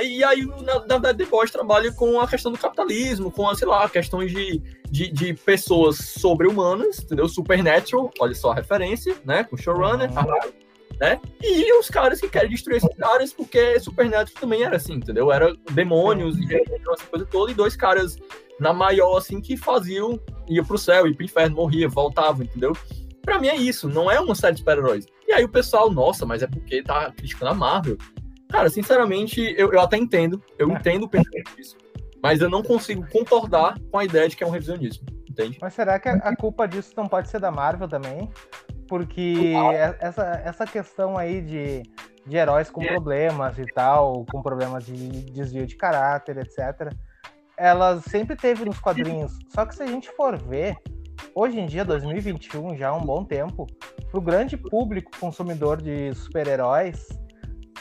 [0.01, 3.89] E aí, na, verdade, The Boys trabalha com a questão do capitalismo, com, sei lá,
[3.89, 7.29] questões de, de, de pessoas sobre-humanas, entendeu?
[7.29, 9.43] Supernatural, olha só a referência, né?
[9.43, 10.53] Com showrunner, uhum.
[11.01, 11.21] né?
[11.43, 15.33] E os caras que querem destruir esses caras, porque Supernatural também era assim, entendeu?
[15.33, 18.17] Era demônios e essa coisa toda, e dois caras
[18.63, 22.73] na maior, assim, que faziam, ia pro céu, ia pro inferno, morria, voltava, entendeu?
[23.21, 25.05] Pra mim é isso, não é uma série de super-heróis.
[25.27, 27.99] E aí o pessoal, nossa, mas é porque tá criticando a Marvel.
[28.49, 30.75] Cara, sinceramente, eu, eu até entendo, eu é.
[30.75, 31.77] entendo o pensamento disso,
[32.23, 35.59] mas eu não consigo concordar com a ideia de que é um revisionismo, entende?
[35.61, 38.31] Mas será que a culpa disso não pode ser da Marvel também?
[38.87, 39.55] Porque
[39.99, 41.83] essa, essa questão aí de,
[42.27, 46.93] de heróis com problemas e tal, com problemas de desvio de caráter, etc
[47.57, 49.39] ela sempre teve nos quadrinhos.
[49.49, 50.77] Só que se a gente for ver,
[51.35, 53.67] hoje em dia, 2021, já há um bom tempo,
[54.11, 57.09] para o grande público consumidor de super-heróis,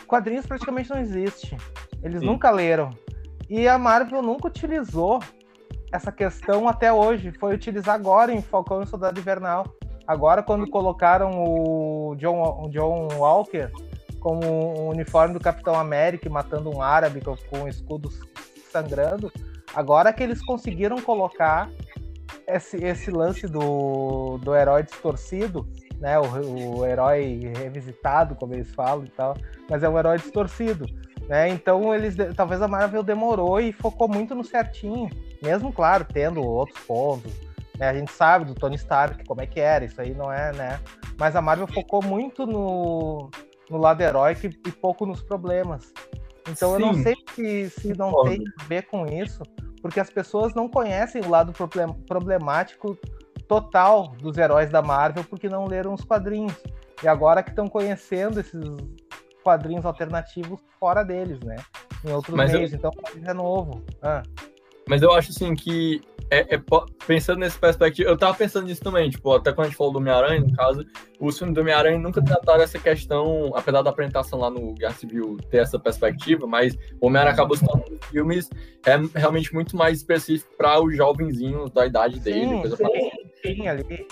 [0.08, 1.56] quadrinhos praticamente não existe.
[2.04, 2.26] Eles Sim.
[2.26, 2.92] nunca leram.
[3.50, 5.20] E a Marvel nunca utilizou
[5.92, 7.32] essa questão até hoje.
[7.40, 9.66] Foi utilizar agora em Falcão e Soldado Invernal.
[10.08, 13.70] Agora, quando colocaram o John, o John Walker
[14.22, 18.20] como o uniforme do Capitão América, matando um árabe com, com escudos
[18.72, 19.32] sangrando,
[19.74, 21.70] Agora que eles conseguiram colocar
[22.48, 25.68] esse, esse lance do, do herói distorcido,
[26.00, 26.20] né?
[26.20, 29.36] O, o herói revisitado, como eles falam e tal,
[29.70, 30.86] mas é um herói distorcido.
[31.28, 31.50] Né?
[31.50, 35.10] Então eles talvez a Marvel demorou e focou muito no certinho,
[35.42, 37.32] mesmo claro tendo outros pontos.
[37.78, 37.88] Né?
[37.88, 40.80] A gente sabe do Tony Stark como é que era, isso aí não é, né?
[41.18, 43.30] Mas a Marvel focou muito no,
[43.70, 45.94] no lado heróico e pouco nos problemas.
[46.50, 46.74] Então Sim.
[46.74, 49.44] eu não sei se, se não tem a ver com isso,
[49.82, 51.54] porque as pessoas não conhecem o lado
[52.08, 52.98] problemático
[53.48, 56.56] total dos heróis da Marvel porque não leram os quadrinhos.
[57.04, 58.64] E agora que estão conhecendo esses
[59.44, 61.56] quadrinhos alternativos fora deles, né?
[62.06, 62.78] Em outros Mas meios, eu...
[62.78, 62.92] então
[63.26, 63.84] é novo.
[64.02, 64.24] Ah.
[64.92, 66.62] Mas eu acho assim que é, é,
[67.08, 70.00] pensando nesse perspectiva, eu tava pensando nisso também, tipo, até quando a gente falou do
[70.00, 70.86] Homem-Aranha, no caso,
[71.18, 75.38] os filmes do Homem-Aranha nunca trataram essa questão, apesar da apresentação lá no Guerra Civil
[75.50, 78.50] ter essa perspectiva, mas o Homem-Aranha acabou se tornando filmes
[78.86, 83.68] é realmente muito mais específico para os jovenzinhos da idade dele, sim, coisa sim, sim,
[83.70, 84.06] ali.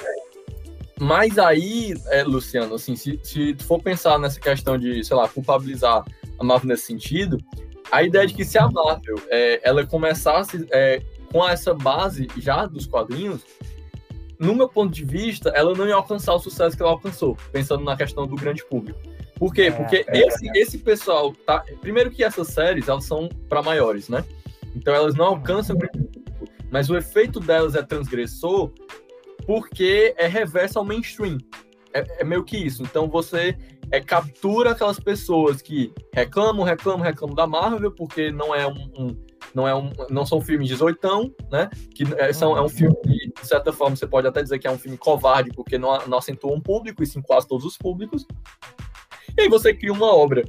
[0.98, 5.28] Mas aí, é, Luciano, assim, se, se tu for pensar nessa questão de, sei lá,
[5.28, 6.06] culpabilizar
[6.40, 7.38] a Marvel nesse sentido,
[7.92, 12.66] a ideia de que se a Marvel é, ela começasse é, com essa base já
[12.66, 13.42] dos quadrinhos,
[14.40, 17.84] no meu ponto de vista, ela não ia alcançar o sucesso que ela alcançou, pensando
[17.84, 19.00] na questão do grande público.
[19.40, 19.64] Por quê?
[19.64, 21.64] É, Porque é, esse, esse pessoal tá.
[21.82, 24.24] Primeiro que essas séries elas são para maiores, né?
[24.76, 26.20] Então elas não alcançam o grande público.
[26.70, 28.72] Mas o efeito delas é transgressor
[29.46, 31.38] porque é reverso ao mainstream.
[31.94, 32.84] É, é meio que isso.
[32.84, 33.58] Então você
[33.92, 39.30] é, captura aquelas pessoas que reclamam, reclamam, reclamam da Marvel, porque não é um, um
[39.54, 41.70] não é um, não são filmes 18, né?
[41.96, 44.68] Que é, são, é um filme que, de certa forma, você pode até dizer que
[44.68, 47.78] é um filme covarde, porque não, não acentua um público, e sim quase todos os
[47.78, 48.26] públicos.
[49.38, 50.44] E aí você cria uma obra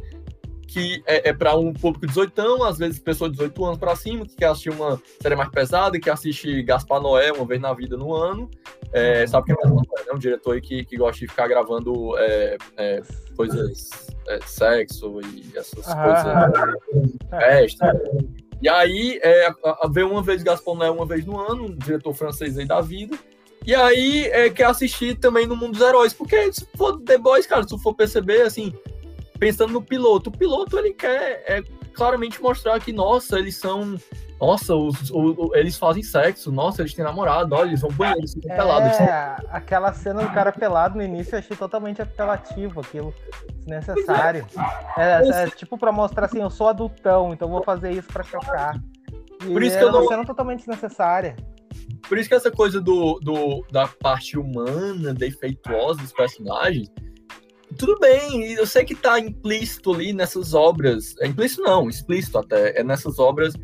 [0.66, 4.24] que é, é para um público 18, às vezes pessoa de 18 anos para cima,
[4.24, 7.96] que quer assistir uma série mais pesada, que assiste Gaspar Noé uma vez na vida
[7.96, 8.48] no ano.
[8.92, 10.04] É, sabe quem é Gaspar Noé?
[10.08, 13.02] É um diretor aí que, que gosta de ficar gravando é, é
[13.36, 13.90] coisas,
[14.26, 16.50] é, sexo e essas ah,
[16.90, 17.16] coisas.
[17.30, 18.02] Festa.
[18.60, 19.48] E aí, é,
[19.90, 23.16] vê uma vez Gaspar Noé uma vez no ano, um diretor francês aí da vida.
[23.64, 26.12] E aí, é, quer assistir também no Mundo dos Heróis.
[26.12, 28.74] Porque se for The Boys, cara, se for perceber, assim,
[29.38, 31.62] pensando no piloto, o piloto ele quer é,
[31.92, 33.96] claramente mostrar que, nossa, eles são.
[34.40, 38.32] Nossa, os, os, eles fazem sexo, nossa, eles têm namorado, olha, eles vão banheiro, eles
[38.32, 38.98] ficam é, pelados.
[38.98, 43.14] É, aquela cena do cara pelado no início eu achei totalmente apelativo, aquilo
[43.58, 44.46] desnecessário.
[44.96, 48.24] É, é, é, tipo pra mostrar assim, eu sou adultão, então vou fazer isso pra
[48.24, 48.80] chocar.
[49.42, 50.00] E Por isso que eu não...
[50.00, 51.36] uma cena totalmente desnecessária.
[52.08, 56.90] Por isso que essa coisa do, do, da parte humana, defeituosa dos personagens,
[57.78, 62.80] tudo bem, eu sei que tá implícito ali nessas obras, é implícito não, explícito até,
[62.80, 63.54] é nessas obras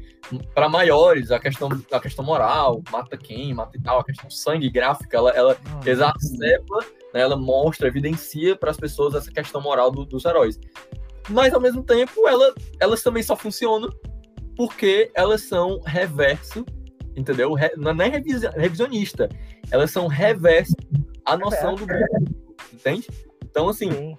[0.54, 4.70] para maiores, a questão, a questão moral, mata quem, mata e tal, a questão sangue
[4.70, 6.78] gráfica, ela, ela ah, exacerba,
[7.12, 10.58] né, ela mostra, evidencia para as pessoas essa questão moral do, dos heróis.
[11.28, 13.92] Mas ao mesmo tempo, ela, elas também só funcionam
[14.56, 16.64] porque elas são reverso,
[17.16, 17.52] entendeu?
[17.54, 19.28] Re, não é nem revisionista,
[19.70, 20.74] elas são reverso
[21.24, 22.24] à noção do grupo,
[22.72, 23.08] entende?
[23.50, 24.16] Então, assim, sim.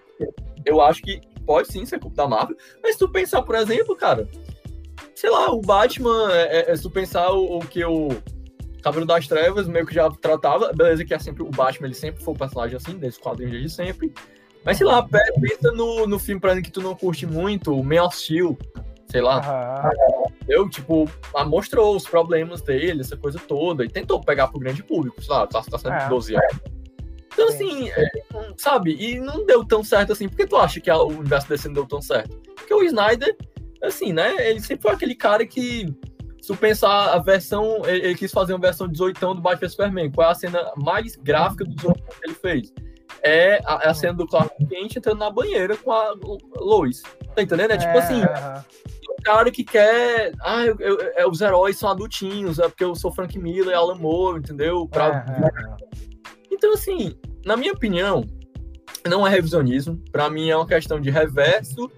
[0.65, 3.95] eu acho que pode sim ser culpa da Marvel, mas se tu pensar, por exemplo,
[3.95, 4.27] cara,
[5.15, 8.09] sei lá, o Batman, é, é, é se tu pensar o, o que o
[8.81, 12.23] Cavaleiro das Trevas meio que já tratava, beleza que é sempre o Batman, ele sempre
[12.23, 14.13] foi um personagem assim, desse quadrinho desde sempre,
[14.63, 17.83] mas sei lá, pensa no, no filme, pra mim, que tu não curte muito, o
[17.83, 18.57] Man of Steel,
[19.07, 19.89] sei lá.
[20.47, 21.09] Eu, tipo,
[21.45, 25.47] mostrou os problemas dele, essa coisa toda, e tentou pegar pro grande público, sei lá,
[25.47, 26.09] tá, tá sendo é.
[26.09, 26.76] 12 anos.
[27.37, 28.09] Então, assim, é,
[28.57, 28.95] sabe?
[28.99, 30.27] E não deu tão certo assim.
[30.27, 32.35] Por que tu acha que o universo DC não deu tão certo?
[32.55, 33.37] Porque o Snyder,
[33.83, 34.49] assim, né?
[34.49, 35.85] Ele sempre foi aquele cara que,
[36.41, 40.11] se tu pensar a versão, ele, ele quis fazer uma versão 18 do Batman Superman.
[40.11, 42.73] Qual é a cena mais gráfica do 18 que ele fez?
[43.21, 46.15] É a, é a, cena do Clark Kent entrando na banheira com a
[46.55, 47.03] Lois.
[47.35, 47.69] Tá entendendo?
[47.69, 48.21] É tipo é, assim.
[49.09, 50.31] O cara que quer.
[50.41, 53.73] Ah, eu, eu, eu, os heróis são adultinhos, é porque eu sou Frank Miller e
[53.75, 54.87] Alan Moore, entendeu?
[54.87, 55.23] Pra,
[56.57, 58.25] então, assim, na minha opinião,
[59.07, 60.01] não é revisionismo.
[60.11, 61.89] Para mim, é uma questão de reverso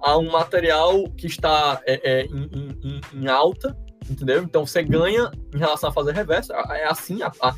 [0.00, 2.48] a um material que está é, é, em,
[2.82, 3.76] em, em, alta,
[4.08, 4.42] entendeu?
[4.42, 6.52] Então, você ganha em relação a fazer reverso.
[6.52, 7.52] É assim, a, a,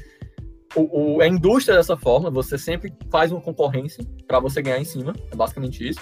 [0.75, 4.81] o, o, a indústria é dessa forma, você sempre faz uma concorrência para você ganhar
[4.81, 5.13] em cima.
[5.31, 6.01] É basicamente isso.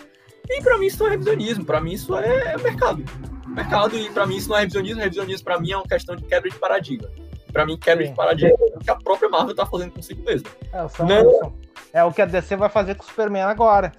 [0.48, 1.64] E para mim, isso não é revisionismo.
[1.64, 3.02] Para mim, isso é mercado.
[3.48, 5.00] Mercado, e para mim, isso não é revisionismo.
[5.00, 7.10] Revisionismo, para mim, é uma questão de quebra de paradigma
[7.54, 8.10] para mim, quebra Sim.
[8.10, 10.48] de paradigma que a própria Marvel tá fazendo consigo mesmo.
[10.72, 11.52] É, o né?
[11.92, 13.92] é o que a DC vai fazer com o Superman agora.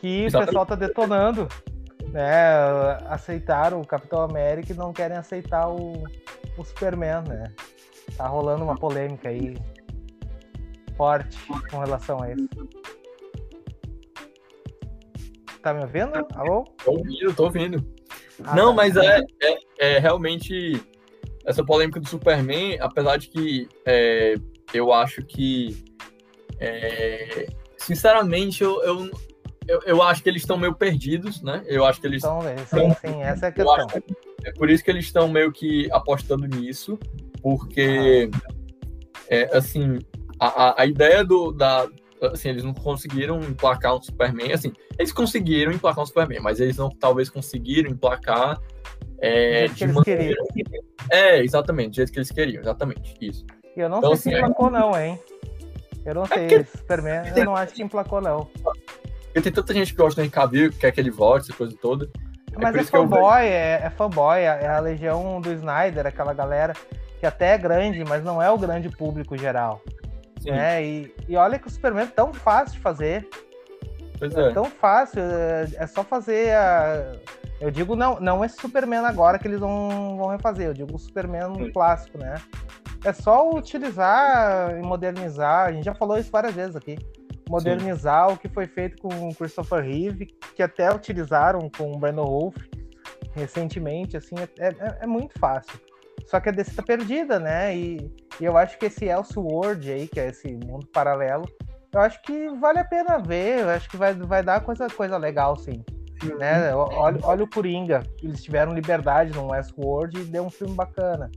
[0.00, 0.36] Que Exatamente.
[0.36, 1.48] o pessoal tá detonando.
[2.12, 2.28] Né?
[3.08, 6.04] Aceitaram o Capitão América e não querem aceitar o,
[6.58, 7.50] o Superman, né?
[8.18, 9.56] Tá rolando uma polêmica aí
[10.94, 11.38] forte
[11.70, 12.68] com relação a isso.
[15.62, 16.26] Tá me ouvindo?
[16.34, 16.64] Alô?
[16.84, 17.94] Tô ouvindo, tô ouvindo.
[18.44, 18.74] Ah, não, tá.
[18.74, 20.80] mas é, é, é realmente
[21.46, 24.34] essa polêmica do Superman, apesar de que é,
[24.72, 25.84] eu acho que,
[26.58, 29.10] é, sinceramente, eu, eu,
[29.66, 31.62] eu, eu, acho que eles estão meio perdidos, né?
[31.66, 32.22] Eu acho que eles.
[32.22, 33.86] Então, sim, sim, essa é a questão.
[34.44, 36.98] é por isso que eles estão meio que apostando nisso,
[37.42, 38.54] porque, ah.
[39.28, 39.98] é, assim,
[40.38, 41.88] a, a ideia do, da,
[42.22, 46.76] assim, eles não conseguiram emplacar um Superman, assim, eles conseguiram emplacar um Superman, mas eles
[46.76, 48.60] não talvez conseguiram emplacar
[49.18, 50.36] é, de maneira...
[51.10, 53.44] É, exatamente, do jeito que eles queriam, exatamente, isso.
[53.76, 55.18] E eu não então, sei assim, se emplacou não, hein?
[56.04, 56.64] Eu não é sei, que...
[56.78, 58.48] Superman, eu não acho que emplacou não.
[59.24, 61.76] Porque tem tanta gente que gosta do Henry que quer que ele volte, essa coisa
[61.80, 62.08] toda.
[62.52, 66.72] É Mas é, é fanboy, é, é fanboy, é a legião do Snyder, aquela galera
[67.18, 69.82] que até é grande, mas não é o grande público geral.
[70.44, 70.84] Né?
[70.84, 73.26] E, e olha que o Superman é tão fácil de fazer.
[74.32, 74.50] Pois é.
[74.50, 77.12] é tão fácil, é, é só fazer a
[77.60, 80.98] Eu digo não, não esse Superman agora que eles vão, vão refazer, eu digo o
[80.98, 81.72] Superman Sim.
[81.72, 82.34] clássico, né?
[83.04, 86.98] É só utilizar e modernizar, a gente já falou isso várias vezes aqui.
[87.48, 88.34] Modernizar Sim.
[88.34, 92.56] o que foi feito com o Christopher Reeve, que até utilizaram com o Brandon Wolf
[93.34, 95.78] recentemente, assim, é, é, é muito fácil.
[96.26, 97.76] Só que a DC tá perdida, né?
[97.76, 98.10] E,
[98.40, 101.44] e eu acho que esse Elseworld aí, que é esse mundo paralelo,
[101.94, 105.16] eu acho que vale a pena ver, eu acho que vai, vai dar coisa, coisa
[105.16, 105.84] legal, sim.
[106.38, 106.74] Né?
[106.74, 111.30] Olha, olha o Coringa, eles tiveram liberdade no Westworld e deu um filme bacana.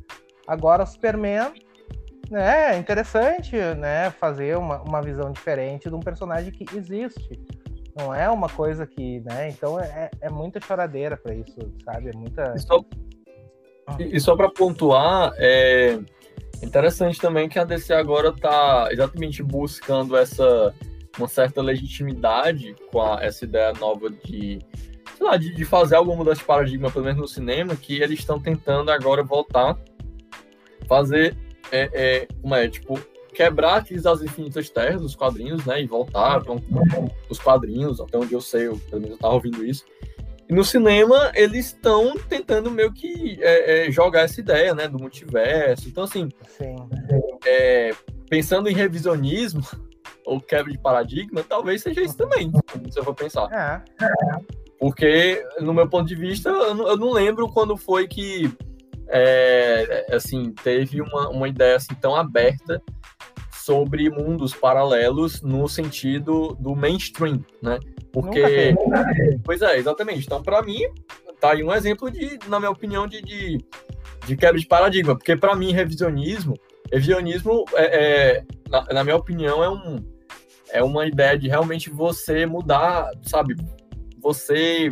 [0.47, 1.53] Agora o Superman,
[2.31, 7.39] né, é interessante, né, fazer uma, uma visão diferente de um personagem que existe.
[7.95, 12.09] Não é uma coisa que, né, então é, é muita choradeira para isso, sabe?
[12.09, 12.53] É muita...
[12.55, 12.83] E só,
[13.99, 15.99] e só para pontuar, é
[16.65, 20.73] interessante também que a DC agora está exatamente buscando essa
[21.17, 24.59] uma certa legitimidade com a, essa ideia nova de,
[25.17, 28.19] sei lá, de, de fazer alguma mudança de paradigma, pelo menos no cinema, que eles
[28.19, 29.77] estão tentando agora voltar,
[30.87, 31.35] fazer,
[31.71, 32.99] é, é, como é, tipo,
[33.33, 36.59] quebrar aqueles as infinitas terras dos quadrinhos, né, e voltar com
[37.29, 39.85] os quadrinhos, até onde eu sei, eu, pelo menos eu tava ouvindo isso.
[40.49, 44.97] E no cinema, eles estão tentando meio que é, é, jogar essa ideia, né, do
[44.97, 45.89] multiverso.
[45.89, 46.29] Então, assim,
[47.45, 47.91] é,
[48.29, 49.61] pensando em revisionismo,
[50.25, 52.51] ou quebra de paradigma, talvez seja isso também,
[52.89, 53.47] se eu for pensar.
[53.51, 53.81] É.
[54.79, 58.49] Porque, no meu ponto de vista, eu não, eu não lembro quando foi que,
[59.09, 62.81] é, assim, teve uma, uma ideia assim, tão aberta
[63.67, 67.77] sobre mundos paralelos no sentido do mainstream, né?
[68.13, 68.73] Porque,
[69.43, 70.25] pois é, exatamente.
[70.25, 70.79] Então, para mim,
[71.41, 73.57] tá aí um exemplo de, na minha opinião, de, de,
[74.25, 75.17] de quebra de paradigma.
[75.17, 76.53] Porque, para mim, revisionismo,
[76.89, 79.97] revisionismo, é, é na, na minha opinião, é um
[80.69, 83.53] é uma ideia de realmente você mudar, sabe?
[84.21, 84.91] Você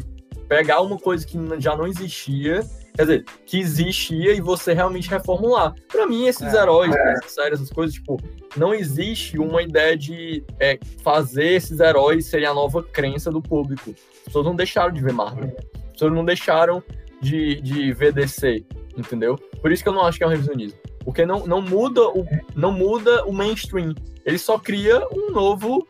[0.50, 2.60] pegar uma coisa que já não existia,
[2.96, 5.74] quer dizer, que existia e você realmente reformular.
[5.92, 7.14] Para mim, esses é, heróis, é.
[7.14, 8.18] essas séries, essas coisas, tipo,
[8.56, 13.94] não existe uma ideia de é, fazer esses heróis serem a nova crença do público.
[14.18, 15.56] As pessoas não deixaram de ver Marvel.
[15.86, 16.82] As pessoas não deixaram
[17.22, 18.66] de, de ver DC,
[18.98, 19.36] entendeu?
[19.62, 20.80] Por isso que eu não acho que é um revisionismo.
[21.04, 22.26] Porque não, não, muda, o,
[22.56, 23.94] não muda o mainstream.
[24.26, 25.88] Ele só cria um novo,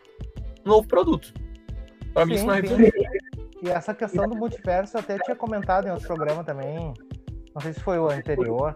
[0.66, 1.34] um novo produto.
[2.14, 2.62] Para mim, isso não é
[3.66, 6.94] E essa questão do multiverso, eu até tinha comentado em outro programa também,
[7.54, 8.76] não sei se foi o anterior,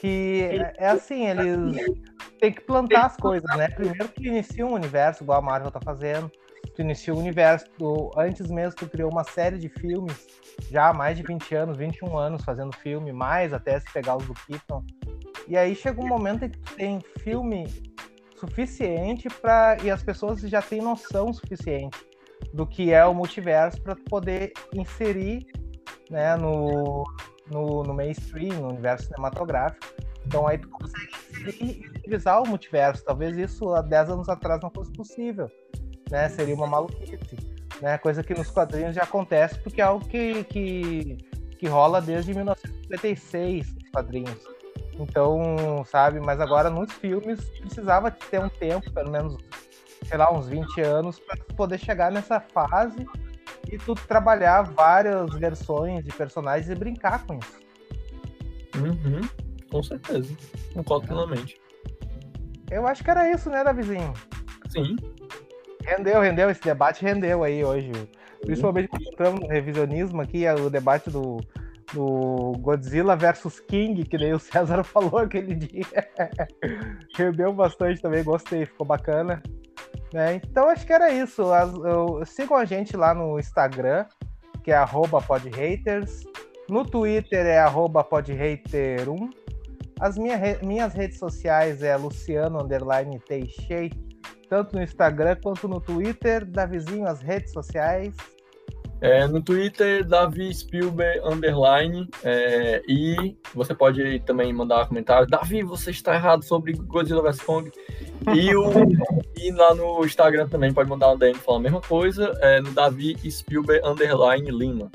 [0.00, 1.76] que é, assim, eles
[2.38, 3.68] têm que plantar as coisas, né?
[3.68, 6.30] Primeiro que inicia um universo, igual a Marvel tá fazendo,
[6.76, 10.28] tu inicia o universo, tu, antes mesmo tu criou uma série de filmes,
[10.70, 14.24] já há mais de 20 anos, 21 anos fazendo filme, mais até se pegar os
[14.24, 14.84] do Keaton,
[15.48, 17.66] e aí chega um momento em que tem filme
[18.36, 22.09] suficiente para e as pessoas já têm noção suficiente
[22.52, 25.46] do que é o multiverso para poder inserir
[26.10, 27.04] né, no,
[27.50, 29.86] no, no, mainstream, no universo cinematográfico.
[30.26, 33.04] Então aí tu consegue utilizar o multiverso.
[33.04, 35.50] Talvez isso há 10 anos atrás não fosse possível.
[36.10, 36.28] Né?
[36.28, 37.36] Seria uma maluquice.
[37.80, 37.96] Né?
[37.98, 41.16] Coisa que nos quadrinhos já acontece porque é algo que, que,
[41.58, 44.60] que rola desde 1956 nos quadrinhos.
[44.98, 49.36] Então, sabe, mas agora nos filmes precisava ter um tempo, pelo menos,
[50.04, 53.06] sei lá, uns 20 anos, para poder chegar nessa fase
[53.70, 57.60] e tu trabalhar várias versões de personagens e brincar com isso.
[58.76, 59.20] Uhum,
[59.70, 60.34] com certeza.
[60.74, 61.60] Concordo plenamente.
[62.70, 64.12] Eu acho que era isso, né, Davizinho?
[64.68, 64.96] Sim.
[65.82, 67.90] Rendeu, rendeu, esse debate rendeu aí hoje.
[68.42, 71.40] Principalmente quando entramos no revisionismo aqui, o debate do
[71.92, 75.84] do Godzilla versus King, que nem o César falou aquele dia.
[77.16, 79.42] Rendeu bastante também, gostei, ficou bacana.
[80.12, 80.40] Né?
[80.44, 81.52] Então acho que era isso.
[81.52, 84.06] As, eu, sigam a gente lá no Instagram,
[84.62, 84.76] que é
[85.22, 86.24] podhaters.
[86.68, 87.58] No Twitter é
[88.04, 89.30] podhater1.
[90.00, 92.66] As minha, minhas redes sociais é Luciano
[94.48, 96.44] tanto no Instagram quanto no Twitter.
[96.44, 98.14] Davizinho, as redes sociais.
[99.00, 102.08] É, no Twitter, Davi Spielberg Underline.
[102.22, 105.26] É, e você pode também mandar comentário.
[105.26, 107.70] Davi, você está errado sobre Godzilla vs Kong.
[108.34, 108.70] E, o,
[109.36, 112.36] e lá no Instagram também pode mandar um DM falar a mesma coisa.
[112.40, 114.90] É, no Davi Spielberg Underline Lima.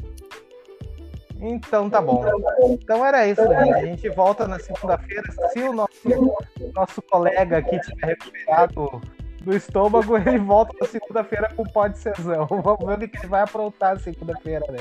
[1.42, 2.24] Então tá bom.
[2.70, 3.74] Então era isso, gente.
[3.74, 5.24] A gente volta na segunda-feira.
[5.52, 6.38] Se o nosso,
[6.74, 9.02] nosso colega aqui tiver recuperado
[9.46, 12.48] do estômago, ele volta na segunda-feira com pó de cesão.
[12.50, 14.80] Vamos ver o que ele vai aprontar segunda-feira, né?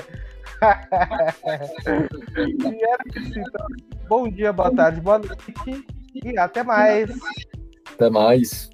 [2.64, 3.66] e era isso, então.
[4.08, 7.10] Bom dia, boa tarde, boa noite e até mais.
[7.92, 8.73] Até mais.